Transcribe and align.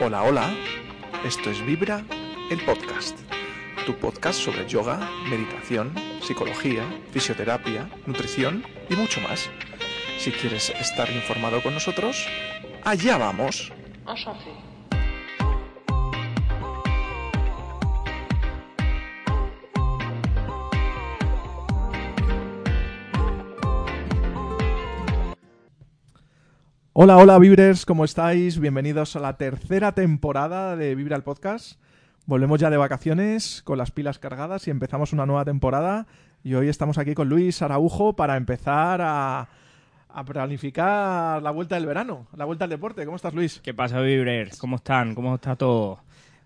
Hola, 0.00 0.22
hola. 0.22 0.54
Esto 1.24 1.50
es 1.50 1.64
Vibra, 1.64 2.04
el 2.50 2.64
podcast. 2.64 3.18
Tu 3.86 3.94
podcast 3.94 4.38
sobre 4.40 4.66
yoga, 4.68 5.08
meditación, 5.28 5.94
psicología, 6.20 6.84
fisioterapia, 7.12 7.90
nutrición 8.06 8.64
y 8.88 8.96
mucho 8.96 9.20
más. 9.20 9.50
Si 10.18 10.30
quieres 10.30 10.70
estar 10.70 11.10
informado 11.10 11.62
con 11.62 11.74
nosotros, 11.74 12.26
allá 12.84 13.18
vamos. 13.18 13.72
Hola, 26.94 27.16
hola 27.16 27.38
Vibrers, 27.38 27.86
¿cómo 27.86 28.04
estáis? 28.04 28.60
Bienvenidos 28.60 29.16
a 29.16 29.20
la 29.20 29.38
tercera 29.38 29.92
temporada 29.92 30.76
de 30.76 30.94
Vibra 30.94 31.16
el 31.16 31.22
Podcast. 31.22 31.80
Volvemos 32.26 32.60
ya 32.60 32.68
de 32.68 32.76
vacaciones 32.76 33.62
con 33.62 33.78
las 33.78 33.90
pilas 33.90 34.18
cargadas 34.18 34.68
y 34.68 34.70
empezamos 34.70 35.14
una 35.14 35.24
nueva 35.24 35.46
temporada. 35.46 36.06
Y 36.44 36.52
hoy 36.52 36.68
estamos 36.68 36.98
aquí 36.98 37.14
con 37.14 37.30
Luis 37.30 37.62
Araujo 37.62 38.12
para 38.14 38.36
empezar 38.36 39.00
a, 39.00 39.48
a 40.10 40.24
planificar 40.26 41.42
la 41.42 41.50
vuelta 41.50 41.76
del 41.76 41.86
verano, 41.86 42.26
la 42.36 42.44
vuelta 42.44 42.64
al 42.64 42.70
deporte. 42.70 43.06
¿Cómo 43.06 43.16
estás, 43.16 43.32
Luis? 43.32 43.58
¿Qué 43.60 43.72
pasa, 43.72 43.98
Vibrers? 44.02 44.58
¿Cómo 44.58 44.76
están? 44.76 45.14
¿Cómo 45.14 45.36
está 45.36 45.56
todo? 45.56 46.00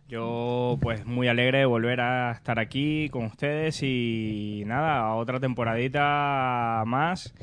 Yo, 0.09 0.79
pues, 0.81 1.05
muy 1.07 1.27
alegre 1.27 1.59
de 1.59 1.67
volver 1.67 2.01
a 2.01 2.31
estar 2.31 2.61
aquí 2.61 3.09
con 3.09 3.25
ustedes 3.25 3.83
y 3.83 4.63
nada, 4.65 5.13
otra 5.15 5.41
temporadita 5.41 6.85
más 6.87 7.35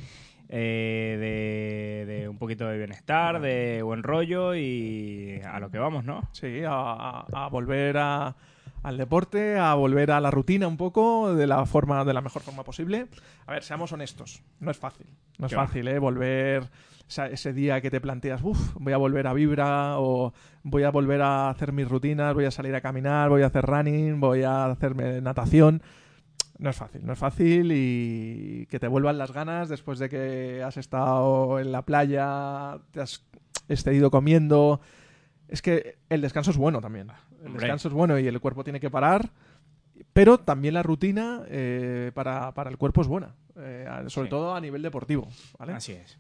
eh, 0.56 2.04
de, 2.08 2.14
de 2.14 2.30
un 2.30 2.38
poquito 2.38 2.68
de 2.68 2.78
bienestar, 2.78 3.42
de 3.42 3.82
buen 3.82 4.04
rollo 4.04 4.54
y 4.54 5.42
a 5.52 5.60
lo 5.60 5.72
que 5.72 5.80
vamos, 5.80 6.06
¿no? 6.06 6.22
Sí, 6.32 6.62
a, 6.68 7.26
volver 7.52 7.98
a- 7.98 8.36
al 8.84 8.98
deporte, 8.98 9.58
a 9.58 9.74
volver 9.74 10.12
a 10.12 10.20
la 10.22 10.30
rutina 10.30 10.68
un 10.68 10.78
poco 10.78 11.34
de 11.34 11.48
la 11.48 11.66
forma, 11.66 12.06
de 12.06 12.14
la 12.14 12.22
mejor 12.22 12.42
forma 12.44 12.64
posible. 12.64 13.08
A 13.48 13.54
ver, 13.54 13.64
seamos 13.64 13.92
honestos, 13.94 14.44
no 14.60 14.70
es 14.70 14.78
fácil, 14.78 15.08
no 15.40 15.48
es 15.48 15.54
fácil, 15.56 15.88
¿eh? 15.88 15.98
Volver 16.00 16.70
ese 17.32 17.54
día 17.54 17.82
que 17.82 17.90
te 17.90 18.00
planteas, 18.02 18.42
uff, 18.44 18.76
voy 18.76 18.94
a 18.94 18.98
volver 18.98 19.26
a 19.26 19.34
Vibra 19.34 20.00
o 20.00 20.34
voy 20.64 20.84
a 20.84 20.92
volver 20.92 21.22
a 21.22 21.50
hacer 21.50 21.72
mis 21.72 21.88
rutinas, 21.88 22.34
voy 22.36 22.46
a 22.46 22.52
salir 22.52 22.76
a 22.76 22.82
caminar, 22.82 23.30
voy 23.30 23.42
a 23.42 23.48
hacer 23.48 23.66
running, 23.66 24.20
voy 24.20 24.44
a 24.44 24.66
hacerme 24.66 25.20
natación. 25.22 25.82
No 26.60 26.70
es 26.70 26.76
fácil, 26.78 27.06
no 27.06 27.14
es 27.14 27.20
fácil 27.20 27.72
y 27.74 28.68
que 28.68 28.80
te 28.80 28.88
vuelvan 28.88 29.18
las 29.18 29.32
ganas 29.32 29.70
después 29.70 30.00
de 30.00 30.08
que 30.10 30.62
has 30.64 30.78
estado 30.78 31.60
en 31.60 31.72
la 31.72 31.82
playa, 31.84 32.80
te 32.92 33.02
has 33.02 33.26
excedido 33.68 34.12
comiendo. 34.12 34.80
Es 35.48 35.62
que 35.62 35.98
el 36.10 36.22
descanso 36.22 36.52
es 36.52 36.58
bueno 36.58 36.80
también. 36.80 37.10
El 37.42 37.48
Hombre. 37.48 37.62
descanso 37.62 37.88
es 37.88 37.94
bueno 37.94 38.18
y 38.20 38.28
el 38.28 38.40
cuerpo 38.40 38.64
tiene 38.64 38.80
que 38.80 38.90
parar, 38.92 39.32
pero 40.14 40.38
también 40.40 40.76
la 40.76 40.84
rutina 40.84 41.42
eh, 41.48 42.12
para, 42.14 42.54
para 42.54 42.70
el 42.70 42.78
cuerpo 42.78 43.02
es 43.02 43.08
buena, 43.08 43.36
eh, 43.58 43.88
sobre 44.08 44.28
Sí. 44.28 44.30
todo 44.30 44.56
a 44.56 44.62
nivel 44.62 44.82
deportivo. 44.82 45.28
¿vale? 45.60 45.74
Así 45.74 45.94
es. 45.94 46.18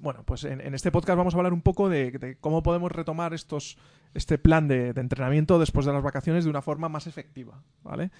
Bueno, 0.00 0.22
pues 0.24 0.42
en, 0.44 0.60
en 0.60 0.74
este 0.74 0.90
podcast 0.90 1.16
vamos 1.18 1.34
a 1.34 1.36
hablar 1.36 1.52
un 1.52 1.60
poco 1.62 1.88
de, 1.88 2.10
de 2.10 2.36
cómo 2.36 2.62
podemos 2.62 2.90
retomar 2.90 3.34
estos, 3.34 3.78
este 4.14 4.38
plan 4.38 4.66
de, 4.66 4.92
de 4.94 5.00
entrenamiento 5.00 5.58
después 5.60 5.86
de 5.86 5.92
las 5.92 6.02
vacaciones 6.02 6.44
de 6.44 6.50
una 6.50 6.62
forma 6.62 6.88
más 6.88 7.06
efectiva, 7.06 7.62
¿vale? 7.84 8.10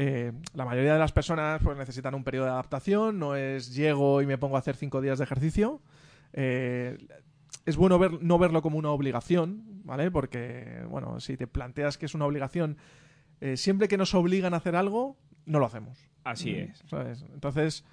Eh, 0.00 0.30
la 0.54 0.64
mayoría 0.64 0.92
de 0.92 1.00
las 1.00 1.10
personas 1.10 1.60
pues 1.60 1.76
necesitan 1.76 2.14
un 2.14 2.22
periodo 2.22 2.44
de 2.44 2.52
adaptación, 2.52 3.18
no 3.18 3.34
es 3.34 3.74
llego 3.74 4.22
y 4.22 4.26
me 4.26 4.38
pongo 4.38 4.54
a 4.54 4.60
hacer 4.60 4.76
cinco 4.76 5.00
días 5.00 5.18
de 5.18 5.24
ejercicio. 5.24 5.82
Eh, 6.34 6.96
es 7.66 7.76
bueno 7.76 7.98
ver, 7.98 8.22
no 8.22 8.38
verlo 8.38 8.62
como 8.62 8.78
una 8.78 8.90
obligación, 8.90 9.64
¿vale? 9.82 10.12
Porque, 10.12 10.84
bueno, 10.88 11.18
si 11.18 11.36
te 11.36 11.48
planteas 11.48 11.98
que 11.98 12.06
es 12.06 12.14
una 12.14 12.26
obligación, 12.26 12.76
eh, 13.40 13.56
siempre 13.56 13.88
que 13.88 13.96
nos 13.96 14.14
obligan 14.14 14.54
a 14.54 14.58
hacer 14.58 14.76
algo, 14.76 15.16
no 15.46 15.58
lo 15.58 15.66
hacemos. 15.66 15.98
Así 16.22 16.54
es. 16.54 16.84
Entonces, 17.34 17.84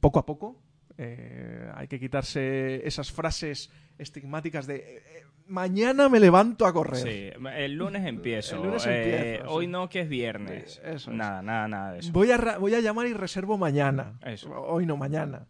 poco 0.00 0.18
a 0.18 0.26
poco, 0.26 0.60
eh, 0.98 1.70
hay 1.74 1.88
que 1.88 2.00
quitarse 2.00 2.86
esas 2.86 3.12
frases 3.12 3.70
estigmáticas 3.98 4.66
de 4.66 4.76
eh, 4.76 5.02
eh, 5.06 5.24
mañana 5.46 6.08
me 6.08 6.20
levanto 6.20 6.66
a 6.66 6.72
correr. 6.72 6.96
Sí, 6.96 7.30
el 7.54 7.74
lunes 7.74 8.04
empiezo. 8.06 8.56
El 8.56 8.62
lunes 8.62 8.86
eh, 8.86 9.34
empiezo, 9.34 9.50
hoy 9.50 9.66
sí. 9.66 9.70
no, 9.72 9.88
que 9.88 10.00
es 10.00 10.08
viernes. 10.08 10.80
Eso 10.84 11.10
es. 11.10 11.16
Nada, 11.16 11.42
nada, 11.42 11.68
nada 11.68 11.92
de 11.92 11.98
eso. 12.00 12.12
Voy 12.12 12.30
a, 12.30 12.58
voy 12.58 12.74
a 12.74 12.80
llamar 12.80 13.06
y 13.06 13.12
reservo 13.12 13.58
mañana. 13.58 14.18
Eso. 14.24 14.50
Hoy 14.50 14.86
no, 14.86 14.96
mañana. 14.96 15.46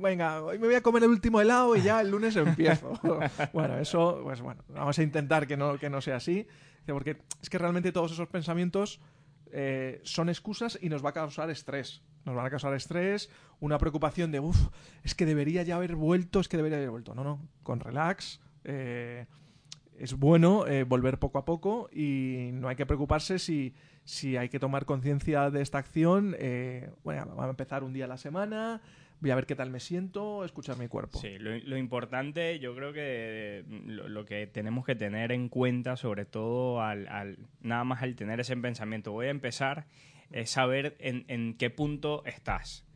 Venga, 0.00 0.42
hoy 0.42 0.58
me 0.58 0.66
voy 0.66 0.76
a 0.76 0.80
comer 0.80 1.02
el 1.02 1.10
último 1.10 1.40
helado 1.40 1.76
y 1.76 1.82
ya 1.82 2.00
el 2.00 2.10
lunes 2.10 2.34
empiezo. 2.36 2.92
bueno, 3.52 3.78
eso, 3.78 4.20
pues 4.22 4.40
bueno, 4.40 4.64
vamos 4.68 4.98
a 4.98 5.02
intentar 5.02 5.46
que 5.46 5.56
no, 5.56 5.78
que 5.78 5.90
no 5.90 6.00
sea 6.00 6.16
así. 6.16 6.46
Porque 6.86 7.18
es 7.42 7.50
que 7.50 7.58
realmente 7.58 7.92
todos 7.92 8.12
esos 8.12 8.28
pensamientos 8.28 9.00
son 10.02 10.28
excusas 10.28 10.78
y 10.80 10.88
nos 10.88 11.04
va 11.04 11.10
a 11.10 11.14
causar 11.14 11.50
estrés. 11.50 12.02
Nos 12.24 12.34
van 12.34 12.46
a 12.46 12.50
causar 12.50 12.74
estrés, 12.74 13.30
una 13.60 13.78
preocupación 13.78 14.30
de, 14.32 14.40
uff, 14.40 14.68
es 15.02 15.14
que 15.14 15.24
debería 15.26 15.62
ya 15.62 15.76
haber 15.76 15.96
vuelto, 15.96 16.40
es 16.40 16.48
que 16.48 16.56
debería 16.56 16.78
haber 16.78 16.90
vuelto. 16.90 17.14
No, 17.14 17.24
no, 17.24 17.40
con 17.62 17.80
relax. 17.80 18.40
eh, 18.64 19.26
es 19.98 20.14
bueno 20.14 20.64
eh, 20.68 20.84
volver 20.84 21.18
poco 21.18 21.38
a 21.38 21.44
poco 21.44 21.88
y 21.92 22.50
no 22.52 22.68
hay 22.68 22.76
que 22.76 22.86
preocuparse 22.86 23.40
si, 23.40 23.74
si 24.04 24.36
hay 24.36 24.48
que 24.48 24.60
tomar 24.60 24.84
conciencia 24.84 25.50
de 25.50 25.60
esta 25.60 25.78
acción. 25.78 26.36
Eh, 26.38 26.90
bueno, 27.02 27.26
vamos 27.26 27.46
a 27.46 27.50
empezar 27.50 27.82
un 27.82 27.92
día 27.92 28.04
a 28.04 28.08
la 28.08 28.16
semana, 28.16 28.80
voy 29.18 29.32
a 29.32 29.34
ver 29.34 29.44
qué 29.46 29.56
tal 29.56 29.70
me 29.70 29.80
siento, 29.80 30.44
escuchar 30.44 30.78
mi 30.78 30.86
cuerpo. 30.86 31.18
Sí, 31.18 31.36
lo, 31.40 31.76
importante, 31.76 32.60
yo 32.60 32.76
creo 32.76 32.92
que 32.92 33.64
lo, 33.86 34.08
lo 34.08 34.24
que 34.24 34.46
tenemos 34.46 34.86
que 34.86 34.94
tener 34.94 35.32
en 35.32 35.48
cuenta, 35.48 35.96
sobre 35.96 36.24
todo 36.26 36.80
al, 36.80 37.08
al- 37.08 37.38
nada 37.60 37.82
más 37.82 38.00
al 38.00 38.14
tener 38.14 38.38
ese 38.38 38.56
pensamiento, 38.56 39.10
voy 39.10 39.26
a 39.26 39.30
empezar, 39.30 39.86
es 40.30 40.50
saber 40.50 40.96
en, 41.00 41.54
qué 41.54 41.70
punto 41.70 42.24
estás. 42.24 42.86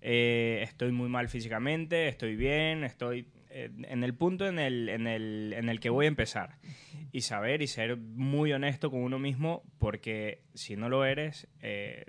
Eh, 0.00 0.60
estoy 0.62 0.92
muy 0.92 1.08
mal 1.08 1.28
físicamente, 1.28 2.08
estoy 2.08 2.36
bien, 2.36 2.84
estoy 2.84 3.26
eh, 3.50 3.70
en 3.88 4.04
el 4.04 4.14
punto 4.14 4.46
en 4.46 4.58
el, 4.58 4.88
en, 4.88 5.06
el, 5.06 5.54
en 5.56 5.68
el 5.68 5.80
que 5.80 5.90
voy 5.90 6.06
a 6.06 6.08
empezar. 6.08 6.58
Y 7.10 7.22
saber 7.22 7.62
y 7.62 7.66
ser 7.66 7.96
muy 7.96 8.52
honesto 8.52 8.90
con 8.90 9.00
uno 9.00 9.18
mismo, 9.18 9.62
porque 9.78 10.42
si 10.54 10.76
no 10.76 10.88
lo 10.88 11.04
eres, 11.04 11.48
eh, 11.62 12.04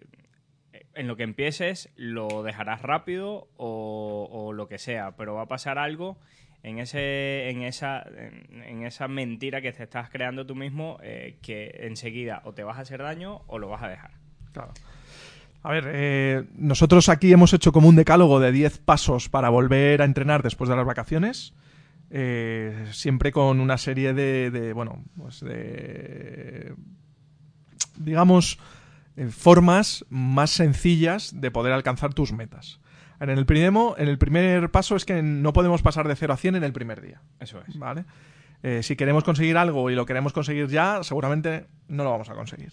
en 0.93 1.07
lo 1.07 1.15
que 1.15 1.23
empieces 1.23 1.89
lo 1.95 2.43
dejarás 2.43 2.81
rápido 2.81 3.49
o, 3.57 4.51
lo 4.53 4.67
que 4.67 4.77
sea, 4.77 5.15
pero 5.15 5.35
va 5.35 5.43
a 5.43 5.47
pasar 5.47 5.77
algo 5.77 6.19
en 6.61 6.79
ese 6.79 7.49
en 7.49 7.61
esa 7.61 8.01
en, 8.01 8.61
en 8.63 8.85
esa 8.85 9.07
mentira 9.07 9.61
que 9.61 9.71
te 9.71 9.83
estás 9.83 10.09
creando 10.09 10.45
tú 10.45 10.55
mismo 10.55 10.97
eh, 11.01 11.37
que 11.41 11.71
enseguida 11.83 12.41
o 12.43 12.53
te 12.53 12.63
vas 12.63 12.77
a 12.77 12.81
hacer 12.81 13.01
daño 13.01 13.43
o 13.47 13.59
lo 13.59 13.69
vas 13.69 13.83
a 13.83 13.87
dejar. 13.87 14.18
Claro. 14.53 14.73
A 15.61 15.71
ver, 15.71 15.85
eh, 15.93 16.43
nosotros 16.55 17.09
aquí 17.09 17.31
hemos 17.33 17.53
hecho 17.53 17.71
como 17.71 17.89
un 17.89 17.95
decálogo 17.95 18.39
de 18.39 18.51
10 18.51 18.77
pasos 18.79 19.27
para 19.27 19.49
volver 19.49 20.01
a 20.01 20.05
entrenar 20.05 20.41
después 20.41 20.69
de 20.69 20.75
las 20.75 20.85
vacaciones. 20.85 21.53
eh, 22.11 22.87
siempre 22.91 23.31
con 23.31 23.59
una 23.59 23.77
serie 23.77 24.13
de, 24.13 24.49
de, 24.49 24.73
bueno, 24.73 25.03
pues 25.15 25.41
de, 25.41 26.73
digamos, 27.97 28.57
eh, 29.15 29.27
formas 29.27 30.05
más 30.09 30.49
sencillas 30.49 31.39
de 31.39 31.51
poder 31.51 31.71
alcanzar 31.73 32.15
tus 32.15 32.31
metas. 32.31 32.79
En 33.19 33.29
el, 33.29 33.45
primero, 33.45 33.95
en 33.97 34.07
el 34.07 34.17
primer 34.17 34.71
paso 34.71 34.95
es 34.95 35.05
que 35.05 35.21
no 35.21 35.53
podemos 35.53 35.81
pasar 35.83 36.07
de 36.07 36.15
0 36.15 36.33
a 36.33 36.37
100 36.37 36.55
en 36.55 36.63
el 36.63 36.73
primer 36.73 37.01
día. 37.01 37.21
Eso 37.39 37.61
es. 37.67 37.77
¿vale? 37.77 38.05
Si 38.81 38.95
queremos 38.95 39.23
conseguir 39.23 39.57
algo 39.57 39.89
y 39.91 39.95
lo 39.95 40.05
queremos 40.05 40.33
conseguir 40.33 40.67
ya, 40.67 41.03
seguramente 41.03 41.67
no 41.89 42.05
lo 42.05 42.11
vamos 42.11 42.29
a 42.29 42.33
conseguir. 42.33 42.71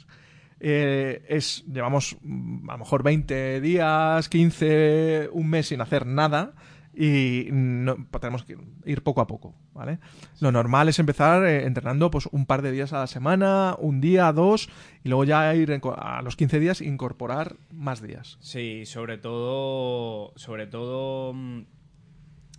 Eh, 0.60 1.24
es, 1.28 1.64
llevamos 1.66 2.16
mm, 2.22 2.70
a 2.70 2.74
lo 2.74 2.78
mejor 2.78 3.02
20 3.02 3.60
días, 3.60 4.28
15, 4.28 5.30
un 5.32 5.48
mes 5.48 5.68
sin 5.68 5.80
hacer 5.80 6.06
nada 6.06 6.54
y 6.96 7.48
no, 7.52 7.96
pues 8.10 8.20
tenemos 8.22 8.44
que 8.44 8.56
ir 8.86 9.02
poco 9.02 9.20
a 9.20 9.26
poco, 9.26 9.54
¿vale? 9.74 9.98
Lo 10.40 10.50
normal 10.50 10.88
es 10.88 10.98
empezar 10.98 11.44
eh, 11.44 11.66
entrenando 11.66 12.10
pues 12.10 12.26
un 12.32 12.46
par 12.46 12.62
de 12.62 12.72
días 12.72 12.94
a 12.94 13.00
la 13.00 13.06
semana, 13.06 13.76
un 13.78 14.00
día, 14.00 14.32
dos, 14.32 14.70
y 15.04 15.10
luego 15.10 15.24
ya 15.24 15.54
ir 15.54 15.78
a 15.94 16.22
los 16.22 16.36
15 16.36 16.58
días 16.58 16.80
incorporar 16.80 17.56
más 17.70 18.00
días. 18.00 18.38
Sí, 18.40 18.86
sobre 18.86 19.18
todo, 19.18 20.32
sobre 20.36 20.66
todo, 20.66 21.34
mm, 21.34 21.66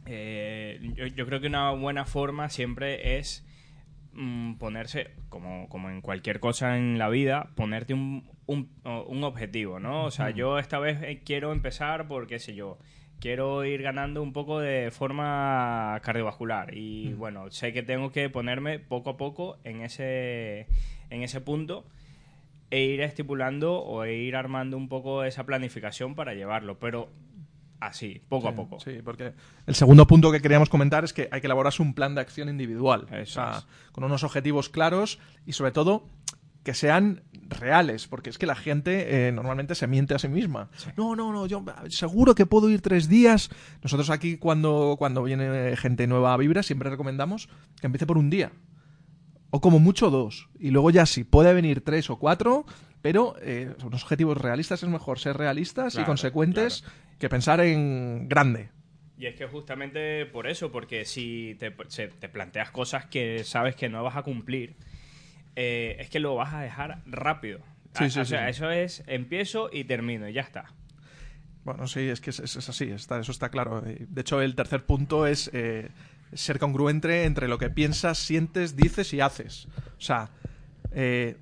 eh, 0.06 1.12
yo 1.16 1.26
creo 1.26 1.42
que 1.42 1.48
una 1.48 1.72
buena 1.72 2.06
forma 2.06 2.50
siempre 2.50 3.18
es 3.18 3.44
mm, 4.18 4.56
ponerse, 4.56 5.12
como, 5.30 5.70
como 5.70 5.90
en 5.90 6.02
cualquier 6.02 6.40
cosa 6.40 6.78
en 6.78 6.98
la 6.98 7.08
vida, 7.08 7.52
ponerte 7.56 7.94
un, 7.94 8.30
un, 8.46 8.70
un 8.84 9.24
objetivo, 9.24 9.80
¿no? 9.80 10.06
O 10.06 10.12
sea, 10.12 10.32
yo 10.32 10.60
esta 10.60 10.80
vez 10.80 11.02
eh, 11.02 11.22
quiero 11.24 11.54
empezar 11.54 12.08
por, 12.08 12.28
qué 12.28 12.40
sé 12.40 12.56
yo, 12.56 12.78
quiero 13.20 13.64
ir 13.66 13.82
ganando 13.82 14.22
un 14.22 14.34
poco 14.34 14.60
de 14.60 14.92
forma 14.92 16.00
cardiovascular 16.04 16.76
y 16.76 17.14
bueno, 17.14 17.50
sé 17.52 17.74
que 17.74 17.84
tengo 17.84 18.12
que 18.12 18.30
ponerme 18.30 18.80
poco 18.80 19.12
a 19.12 19.18
poco 19.18 19.58
en 19.64 19.82
ese, 19.82 20.68
en 21.10 21.24
ese 21.24 21.42
punto 21.42 21.86
e 22.70 22.82
ir 22.82 23.02
estipulando 23.02 23.82
o 23.82 24.06
ir 24.06 24.36
armando 24.36 24.78
un 24.78 24.90
poco 24.90 25.24
esa 25.24 25.46
planificación 25.46 26.16
para 26.16 26.34
llevarlo. 26.34 26.80
Pero 26.80 27.10
así, 27.80 28.22
poco 28.30 28.48
a 28.48 28.56
poco. 28.56 28.80
Sí, 28.80 29.00
porque 29.04 29.34
el 29.66 29.76
segundo 29.76 30.08
punto 30.08 30.32
que 30.32 30.42
queríamos 30.42 30.70
comentar 30.70 31.04
es 31.04 31.14
que 31.14 31.30
hay 31.32 31.42
que 31.42 31.48
elaborarse 31.48 31.82
un 31.82 31.94
plan 31.94 32.16
de 32.16 32.22
acción 32.22 32.50
individual. 32.50 33.08
O 33.22 33.26
sea, 33.26 33.64
con 33.92 34.04
unos 34.04 34.24
objetivos 34.24 34.70
claros 34.70 35.20
y 35.46 35.54
sobre 35.54 35.72
todo 35.72 36.10
que 36.64 36.74
sean 36.74 37.24
reales, 37.48 38.08
porque 38.08 38.30
es 38.30 38.38
que 38.38 38.46
la 38.46 38.56
gente 38.56 39.28
eh, 39.28 39.32
normalmente 39.32 39.74
se 39.74 39.88
miente 39.88 40.14
a 40.16 40.20
sí 40.20 40.28
misma. 40.28 40.70
No, 40.98 41.16
no, 41.16 41.32
no, 41.32 41.46
yo 41.46 41.64
seguro 41.88 42.36
que 42.36 42.46
puedo 42.46 42.70
ir 42.70 42.82
tres 42.82 43.08
días. 43.08 43.50
Nosotros 43.82 44.10
aquí 44.10 44.36
cuando, 44.38 44.98
cuando 45.00 45.24
viene 45.24 45.78
gente 45.78 46.08
nueva 46.08 46.34
a 46.34 46.38
Vibra 46.38 46.64
siempre 46.64 46.90
recomendamos 46.90 47.48
que 47.80 47.88
empiece 47.88 48.06
por 48.06 48.18
un 48.18 48.30
día. 48.30 48.52
O 49.50 49.62
como 49.62 49.80
mucho 49.80 50.10
dos. 50.10 50.50
Y 50.60 50.72
luego 50.72 50.92
ya 50.92 51.06
sí, 51.06 51.24
puede 51.24 51.54
venir 51.54 51.86
tres 51.86 52.10
o 52.10 52.20
cuatro, 52.20 52.66
pero 53.02 53.36
eh, 53.42 53.74
son 53.78 53.88
unos 53.90 54.04
objetivos 54.04 54.38
realistas. 54.38 54.84
Es 54.84 54.90
mejor 54.90 55.20
ser 55.20 55.38
realistas 55.38 55.94
y 55.94 55.98
Claro, 55.98 56.08
consecuentes 56.08 56.84
que 57.20 57.30
pensar 57.30 57.60
en 57.62 58.28
grande. 58.30 58.70
Y 59.18 59.26
es 59.26 59.36
que 59.36 59.48
justamente 59.48 60.26
por 60.28 60.48
eso, 60.48 60.72
porque 60.72 61.04
si 61.06 61.56
te, 61.60 61.74
se- 61.88 62.08
te 62.10 62.30
planteas 62.30 62.70
cosas 62.72 63.06
que 63.06 63.44
sabes 63.44 63.76
que 63.76 63.90
no 63.90 64.04
vas 64.04 64.16
a 64.16 64.22
cumplir, 64.24 64.76
eh, 65.56 65.98
es 66.00 66.10
que 66.10 66.20
lo 66.20 66.36
vas 66.36 66.54
a 66.54 66.62
dejar 66.62 67.02
rápido. 67.08 67.60
Sí, 67.94 68.04
A- 68.04 68.10
sí, 68.12 68.20
o 68.20 68.26
sea, 68.26 68.44
sí. 68.46 68.50
eso 68.52 68.70
es 68.70 69.04
empiezo 69.08 69.70
y 69.74 69.86
termino 69.86 70.30
y 70.30 70.34
ya 70.34 70.42
está. 70.42 70.66
Bueno, 71.64 71.88
sí, 71.88 72.02
es 72.02 72.22
que 72.22 72.30
es, 72.30 72.40
es- 72.40 72.56
es 72.58 72.70
así, 72.70 72.86
está, 72.92 73.20
eso 73.20 73.32
está 73.32 73.50
claro. 73.50 73.84
Y, 73.90 74.06
De 74.08 74.22
hecho, 74.22 74.42
el 74.42 74.56
tercer 74.56 74.86
punto 74.86 75.26
es 75.26 75.50
eh, 75.54 75.90
ser 76.34 76.60
congruente 76.60 77.24
entre 77.26 77.48
lo 77.48 77.58
que 77.58 77.70
piensas, 77.72 78.20
sientes, 78.20 78.76
dices 78.76 79.14
y 79.14 79.20
haces. 79.22 79.68
O 79.98 80.02
sea, 80.02 80.30
eh, 80.92 81.38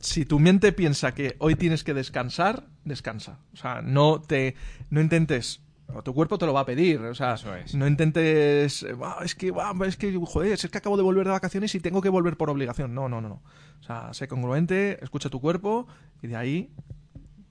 si 0.00 0.24
tu 0.24 0.38
mente 0.38 0.72
piensa 0.72 1.12
que 1.14 1.36
hoy 1.38 1.54
tienes 1.56 1.84
que 1.84 1.94
descansar, 1.94 2.64
descansa. 2.84 3.38
O 3.52 3.56
sea, 3.56 3.82
no 3.82 4.20
te 4.20 4.54
no 4.90 5.00
intentes 5.00 5.60
o 5.94 6.02
tu 6.02 6.12
cuerpo 6.12 6.36
te 6.36 6.44
lo 6.44 6.52
va 6.52 6.60
a 6.60 6.66
pedir, 6.66 7.00
o 7.00 7.14
sea, 7.14 7.34
Eso 7.34 7.54
es. 7.56 7.74
no 7.74 7.86
intentes, 7.86 8.82
eh, 8.82 8.94
"Ah, 9.02 9.20
es 9.24 9.34
que, 9.34 9.50
ah, 9.58 9.72
es 9.86 9.96
que, 9.96 10.14
joder, 10.22 10.52
es 10.52 10.66
que 10.68 10.76
acabo 10.78 10.98
de 10.98 11.02
volver 11.02 11.24
de 11.24 11.30
vacaciones 11.32 11.74
y 11.74 11.80
tengo 11.80 12.02
que 12.02 12.10
volver 12.10 12.36
por 12.36 12.50
obligación. 12.50 12.94
No, 12.94 13.08
no, 13.08 13.22
no, 13.22 13.28
no. 13.30 13.42
O 13.80 13.82
sea, 13.82 14.12
sé 14.12 14.28
congruente, 14.28 15.02
escucha 15.02 15.30
tu 15.30 15.40
cuerpo 15.40 15.86
y 16.20 16.26
de 16.26 16.36
ahí, 16.36 16.70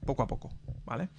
poco 0.05 0.21
a 0.21 0.27
poco, 0.27 0.51
¿vale? 0.85 1.09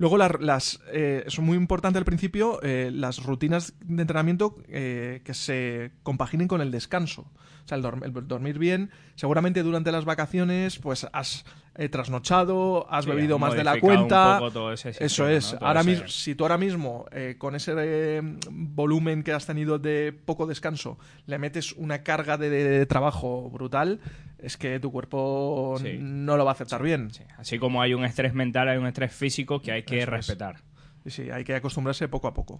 Luego 0.00 0.16
la- 0.16 0.34
las 0.40 0.80
eh, 0.92 1.24
son 1.28 1.44
muy 1.44 1.56
importante 1.58 1.98
al 1.98 2.04
principio 2.06 2.58
eh, 2.62 2.90
las 2.92 3.22
rutinas 3.22 3.74
de 3.84 4.00
entrenamiento 4.00 4.56
eh, 4.66 5.20
que 5.24 5.34
se 5.34 5.92
compaginen 6.02 6.48
con 6.48 6.60
el 6.62 6.70
descanso. 6.70 7.30
O 7.64 7.68
sea, 7.70 7.76
el, 7.76 7.84
dorm- 7.84 8.02
el 8.04 8.26
dormir 8.26 8.58
bien. 8.58 8.90
Seguramente 9.14 9.62
durante 9.62 9.92
las 9.92 10.06
vacaciones, 10.06 10.78
pues 10.78 11.06
has 11.12 11.44
eh, 11.76 11.90
trasnochado, 11.90 12.90
has 12.90 13.04
Sí, 13.04 13.10
bebido 13.10 13.34
has 13.36 13.40
más 13.42 13.54
de 13.54 13.62
la 13.62 13.78
cuenta. 13.78 14.38
poco 14.38 14.50
todo 14.50 14.72
ese 14.72 14.92
Eso 14.98 15.28
es. 15.28 15.52
¿no? 15.60 15.66
Ahora 15.66 15.80
ese- 15.82 15.90
mismo, 15.90 16.08
si 16.08 16.34
tú 16.34 16.44
ahora 16.44 16.56
mismo 16.56 17.04
eh, 17.12 17.34
con 17.38 17.54
ese 17.54 17.74
eh, 17.76 18.22
volumen 18.50 19.22
que 19.22 19.32
has 19.34 19.44
tenido 19.46 19.78
de 19.78 20.12
poco 20.12 20.46
descanso 20.46 20.98
le 21.26 21.38
metes 21.38 21.72
una 21.72 22.02
carga 22.02 22.38
de, 22.38 22.48
de 22.48 22.86
trabajo 22.86 23.50
brutal, 23.50 24.00
es 24.42 24.56
que 24.56 24.78
tu 24.80 24.90
cuerpo 24.92 25.76
Sí. 25.80 25.98
no 26.00 26.36
lo 26.36 26.44
va 26.44 26.52
a 26.52 26.54
aceptar 26.54 26.82
bien. 26.82 27.10
Sí, 27.12 27.22
Así 27.38 27.58
como 27.58 27.82
hay 27.82 27.94
un 27.94 28.04
estrés 28.04 28.34
mental, 28.34 28.68
hay 28.68 28.78
un 28.78 28.86
estrés 28.86 29.12
físico 29.12 29.60
que 29.60 29.72
hay 29.72 29.82
que 29.82 29.98
Eso 29.98 30.04
es. 30.10 30.16
respetar. 30.16 30.56
Sí, 31.04 31.10
sí, 31.10 31.30
hay 31.30 31.44
que 31.44 31.54
acostumbrarse 31.54 32.08
poco 32.08 32.28
a 32.28 32.34
poco, 32.34 32.58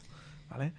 ¿vale? 0.48 0.72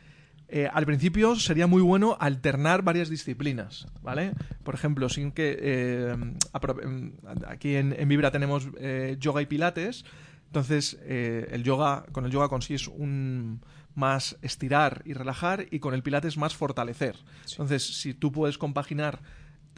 Eh, 0.53 0.68
al 0.71 0.86
principio 0.86 1.36
sería 1.38 1.65
muy 1.65 1.81
bueno 1.81 2.18
alternar 2.19 2.81
varias 2.81 3.09
disciplinas, 3.09 3.88
¿vale? 4.01 4.33
Por 4.63 4.74
ejemplo, 4.75 5.07
sin 5.07 5.31
que 5.31 5.57
eh, 5.62 6.12
em, 6.12 7.13
aquí 7.48 7.75
en, 7.77 7.95
en 7.98 8.09
Vibra 8.09 8.31
tenemos 8.31 8.68
eh, 8.80 9.15
yoga 9.19 9.42
y 9.42 9.45
pilates, 9.45 10.03
entonces 10.48 11.00
el 11.07 11.63
yoga 11.63 12.03
con 12.12 12.25
el 12.25 12.31
yoga 12.31 12.50
consigues 12.50 12.89
un 12.89 13.62
más 13.95 14.38
estirar 14.42 15.01
y 15.06 15.13
relajar 15.13 15.65
y 15.71 15.80
con 15.80 15.94
el 15.94 16.03
pilates 16.03 16.36
más 16.36 16.53
fortalecer. 16.56 17.15
Entonces, 17.51 18.01
si 18.01 18.13
tú 18.13 18.33
puedes 18.33 18.57
compaginar 18.57 19.19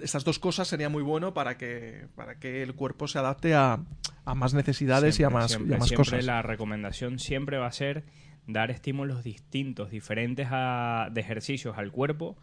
estas 0.01 0.23
dos 0.23 0.39
cosas 0.39 0.67
sería 0.67 0.89
muy 0.89 1.03
bueno 1.03 1.33
para 1.33 1.57
que 1.57 2.07
para 2.15 2.39
que 2.39 2.63
el 2.63 2.73
cuerpo 2.73 3.07
se 3.07 3.19
adapte 3.19 3.53
a, 3.53 3.79
a 4.25 4.35
más 4.35 4.53
necesidades 4.53 5.19
y 5.19 5.23
a 5.23 5.29
Siempre, 5.29 5.39
más, 5.41 5.51
y 5.51 5.53
siempre, 5.55 5.75
a 5.75 5.79
más 5.79 5.87
siempre 5.87 6.05
cosas. 6.11 6.25
la 6.25 6.41
recomendación 6.41 7.19
siempre 7.19 7.57
va 7.57 7.67
a 7.67 7.71
ser 7.71 8.03
dar 8.45 8.71
estímulos 8.71 9.23
distintos, 9.23 9.89
diferentes 9.89 10.49
a- 10.51 11.07
de 11.13 11.21
ejercicios 11.21 11.77
al 11.77 11.91
cuerpo 11.93 12.35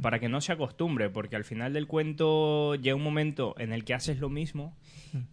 para 0.00 0.20
que 0.20 0.28
no 0.28 0.40
se 0.40 0.52
acostumbre, 0.52 1.10
porque 1.10 1.34
al 1.34 1.42
final 1.42 1.72
del 1.72 1.88
cuento 1.88 2.76
llega 2.76 2.94
un 2.94 3.02
momento 3.02 3.56
en 3.58 3.72
el 3.72 3.84
que 3.84 3.92
haces 3.94 4.20
lo 4.20 4.28
mismo 4.28 4.76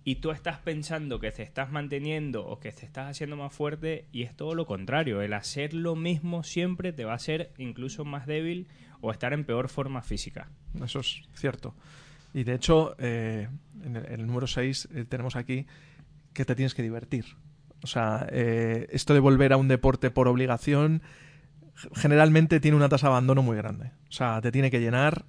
y 0.03 0.15
tú 0.15 0.31
estás 0.31 0.57
pensando 0.57 1.19
que 1.19 1.31
te 1.31 1.43
estás 1.43 1.71
manteniendo 1.71 2.43
o 2.47 2.59
que 2.59 2.71
te 2.71 2.87
estás 2.87 3.07
haciendo 3.11 3.35
más 3.37 3.53
fuerte 3.53 4.05
y 4.11 4.23
es 4.23 4.35
todo 4.35 4.55
lo 4.55 4.65
contrario, 4.65 5.21
el 5.21 5.31
hacer 5.33 5.75
lo 5.75 5.95
mismo 5.95 6.41
siempre 6.43 6.91
te 6.91 7.05
va 7.05 7.11
a 7.11 7.17
hacer 7.17 7.51
incluso 7.59 8.03
más 8.03 8.25
débil 8.25 8.67
o 9.01 9.11
estar 9.11 9.33
en 9.33 9.43
peor 9.43 9.69
forma 9.69 10.01
física. 10.01 10.49
Eso 10.83 10.99
es 10.99 11.21
cierto. 11.33 11.75
Y 12.33 12.43
de 12.43 12.53
hecho, 12.53 12.95
eh, 12.99 13.47
en, 13.83 13.95
el, 13.95 14.27
número 14.27 14.47
6 14.47 14.89
tenemos 15.07 15.35
aquí 15.35 15.65
que 16.33 16.45
te 16.45 16.55
tienes 16.55 16.73
que 16.73 16.83
divertir. 16.83 17.25
O 17.81 17.87
sea, 17.87 18.27
eh, 18.31 18.87
esto 18.91 19.13
de 19.13 19.19
volver 19.19 19.53
a 19.53 19.57
un 19.57 19.67
deporte 19.67 20.11
por 20.11 20.27
obligación 20.27 21.01
generalmente 21.93 22.59
tiene 22.59 22.77
una 22.77 22.89
tasa 22.89 23.07
de 23.07 23.13
abandono 23.13 23.41
muy 23.41 23.57
grande. 23.57 23.91
O 24.09 24.11
sea, 24.11 24.41
te 24.41 24.51
tiene 24.51 24.71
que 24.71 24.79
llenar, 24.79 25.25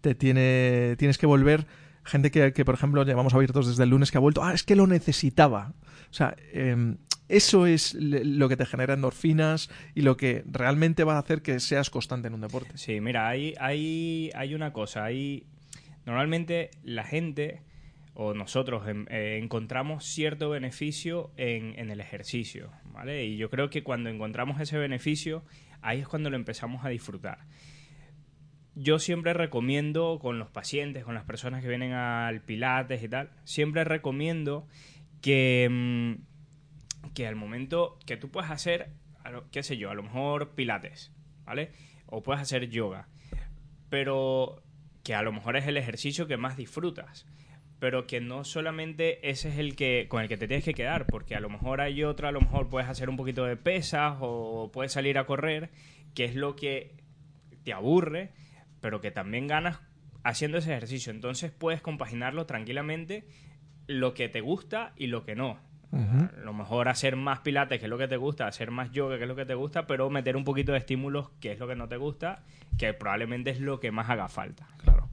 te 0.00 0.14
tiene, 0.14 0.96
tienes 0.98 1.18
que 1.18 1.26
volver. 1.26 1.66
Gente 2.02 2.30
que, 2.30 2.52
que, 2.52 2.64
por 2.64 2.74
ejemplo, 2.74 3.04
llevamos 3.04 3.34
abiertos 3.34 3.68
desde 3.68 3.84
el 3.84 3.90
lunes 3.90 4.10
que 4.10 4.18
ha 4.18 4.20
vuelto, 4.20 4.42
ah, 4.42 4.54
es 4.54 4.62
que 4.62 4.76
lo 4.76 4.86
necesitaba. 4.86 5.72
O 6.10 6.14
sea, 6.14 6.34
em, 6.52 6.96
eso 7.30 7.66
es 7.66 7.94
lo 7.94 8.48
que 8.48 8.56
te 8.56 8.66
genera 8.66 8.94
endorfinas 8.94 9.70
y 9.94 10.02
lo 10.02 10.16
que 10.16 10.42
realmente 10.50 11.04
va 11.04 11.16
a 11.16 11.20
hacer 11.20 11.42
que 11.42 11.60
seas 11.60 11.88
constante 11.88 12.28
en 12.28 12.34
un 12.34 12.40
deporte. 12.40 12.76
Sí, 12.76 13.00
mira, 13.00 13.28
hay, 13.28 13.54
hay, 13.60 14.30
hay 14.34 14.54
una 14.54 14.72
cosa, 14.72 15.06
normalmente 16.04 16.70
la 16.82 17.04
gente 17.04 17.62
o 18.14 18.34
nosotros 18.34 18.86
em, 18.88 19.06
eh, 19.08 19.38
encontramos 19.42 20.04
cierto 20.04 20.50
beneficio 20.50 21.30
en, 21.36 21.90
el 21.90 22.00
ejercicio, 22.00 22.70
¿vale? 22.92 23.24
Y 23.24 23.36
yo 23.36 23.48
creo 23.48 23.70
que 23.70 23.82
cuando 23.82 24.10
encontramos 24.10 24.60
ese 24.60 24.76
beneficio, 24.76 25.44
ahí 25.80 26.00
es 26.00 26.08
cuando 26.08 26.28
lo 26.28 26.36
empezamos 26.36 26.84
a 26.84 26.88
disfrutar. 26.88 27.46
Yo 28.74 28.98
siempre 28.98 29.32
recomiendo 29.32 30.18
con 30.20 30.38
los 30.38 30.50
pacientes, 30.50 31.04
con 31.04 31.14
las 31.14 31.24
personas 31.24 31.62
que 31.62 31.68
vienen 31.68 31.92
al 31.92 32.42
pilates 32.42 33.02
y 33.02 33.08
tal, 33.08 33.30
siempre 33.44 33.84
recomiendo 33.84 34.66
que, 35.22 35.68
mm, 35.70 36.29
que 37.14 37.26
al 37.26 37.36
momento 37.36 37.98
que 38.06 38.16
tú 38.16 38.30
puedas 38.30 38.50
hacer, 38.50 38.90
qué 39.50 39.62
sé 39.62 39.76
yo, 39.76 39.90
a 39.90 39.94
lo 39.94 40.02
mejor 40.02 40.54
pilates, 40.54 41.12
¿vale? 41.44 41.72
O 42.06 42.22
puedes 42.22 42.42
hacer 42.42 42.68
yoga, 42.68 43.08
pero 43.88 44.62
que 45.02 45.14
a 45.14 45.22
lo 45.22 45.32
mejor 45.32 45.56
es 45.56 45.66
el 45.66 45.76
ejercicio 45.76 46.26
que 46.26 46.36
más 46.36 46.56
disfrutas, 46.56 47.26
pero 47.78 48.06
que 48.06 48.20
no 48.20 48.44
solamente 48.44 49.30
ese 49.30 49.48
es 49.48 49.58
el 49.58 49.74
que 49.74 50.06
con 50.08 50.22
el 50.22 50.28
que 50.28 50.36
te 50.36 50.46
tienes 50.46 50.64
que 50.64 50.74
quedar, 50.74 51.06
porque 51.06 51.34
a 51.34 51.40
lo 51.40 51.48
mejor 51.48 51.80
hay 51.80 52.04
otro, 52.04 52.28
a 52.28 52.32
lo 52.32 52.40
mejor 52.40 52.68
puedes 52.68 52.88
hacer 52.88 53.08
un 53.08 53.16
poquito 53.16 53.44
de 53.44 53.56
pesas 53.56 54.18
o 54.20 54.70
puedes 54.72 54.92
salir 54.92 55.18
a 55.18 55.26
correr, 55.26 55.70
que 56.14 56.24
es 56.24 56.34
lo 56.34 56.56
que 56.56 56.96
te 57.64 57.72
aburre, 57.72 58.32
pero 58.80 59.00
que 59.00 59.10
también 59.10 59.46
ganas 59.46 59.80
haciendo 60.22 60.58
ese 60.58 60.72
ejercicio. 60.72 61.10
Entonces 61.10 61.50
puedes 61.50 61.80
compaginarlo 61.80 62.46
tranquilamente 62.46 63.24
lo 63.86 64.14
que 64.14 64.28
te 64.28 64.40
gusta 64.40 64.92
y 64.96 65.06
lo 65.06 65.24
que 65.24 65.34
no. 65.34 65.58
A 65.92 66.44
lo 66.44 66.52
mejor 66.52 66.88
hacer 66.88 67.16
más 67.16 67.40
pilates, 67.40 67.78
que 67.80 67.86
es 67.86 67.90
lo 67.90 67.98
que 67.98 68.06
te 68.08 68.16
gusta, 68.16 68.46
hacer 68.46 68.70
más 68.70 68.92
yoga, 68.92 69.16
que 69.16 69.24
es 69.24 69.28
lo 69.28 69.34
que 69.36 69.44
te 69.46 69.54
gusta, 69.54 69.86
pero 69.86 70.08
meter 70.10 70.36
un 70.36 70.44
poquito 70.44 70.72
de 70.72 70.78
estímulos, 70.78 71.30
que 71.40 71.52
es 71.52 71.58
lo 71.58 71.66
que 71.66 71.74
no 71.74 71.88
te 71.88 71.96
gusta, 71.96 72.44
que 72.78 72.94
probablemente 72.94 73.50
es 73.50 73.60
lo 73.60 73.80
que 73.80 73.90
más 73.90 74.08
haga 74.08 74.28
falta. 74.28 74.68
Claro. 74.78 75.08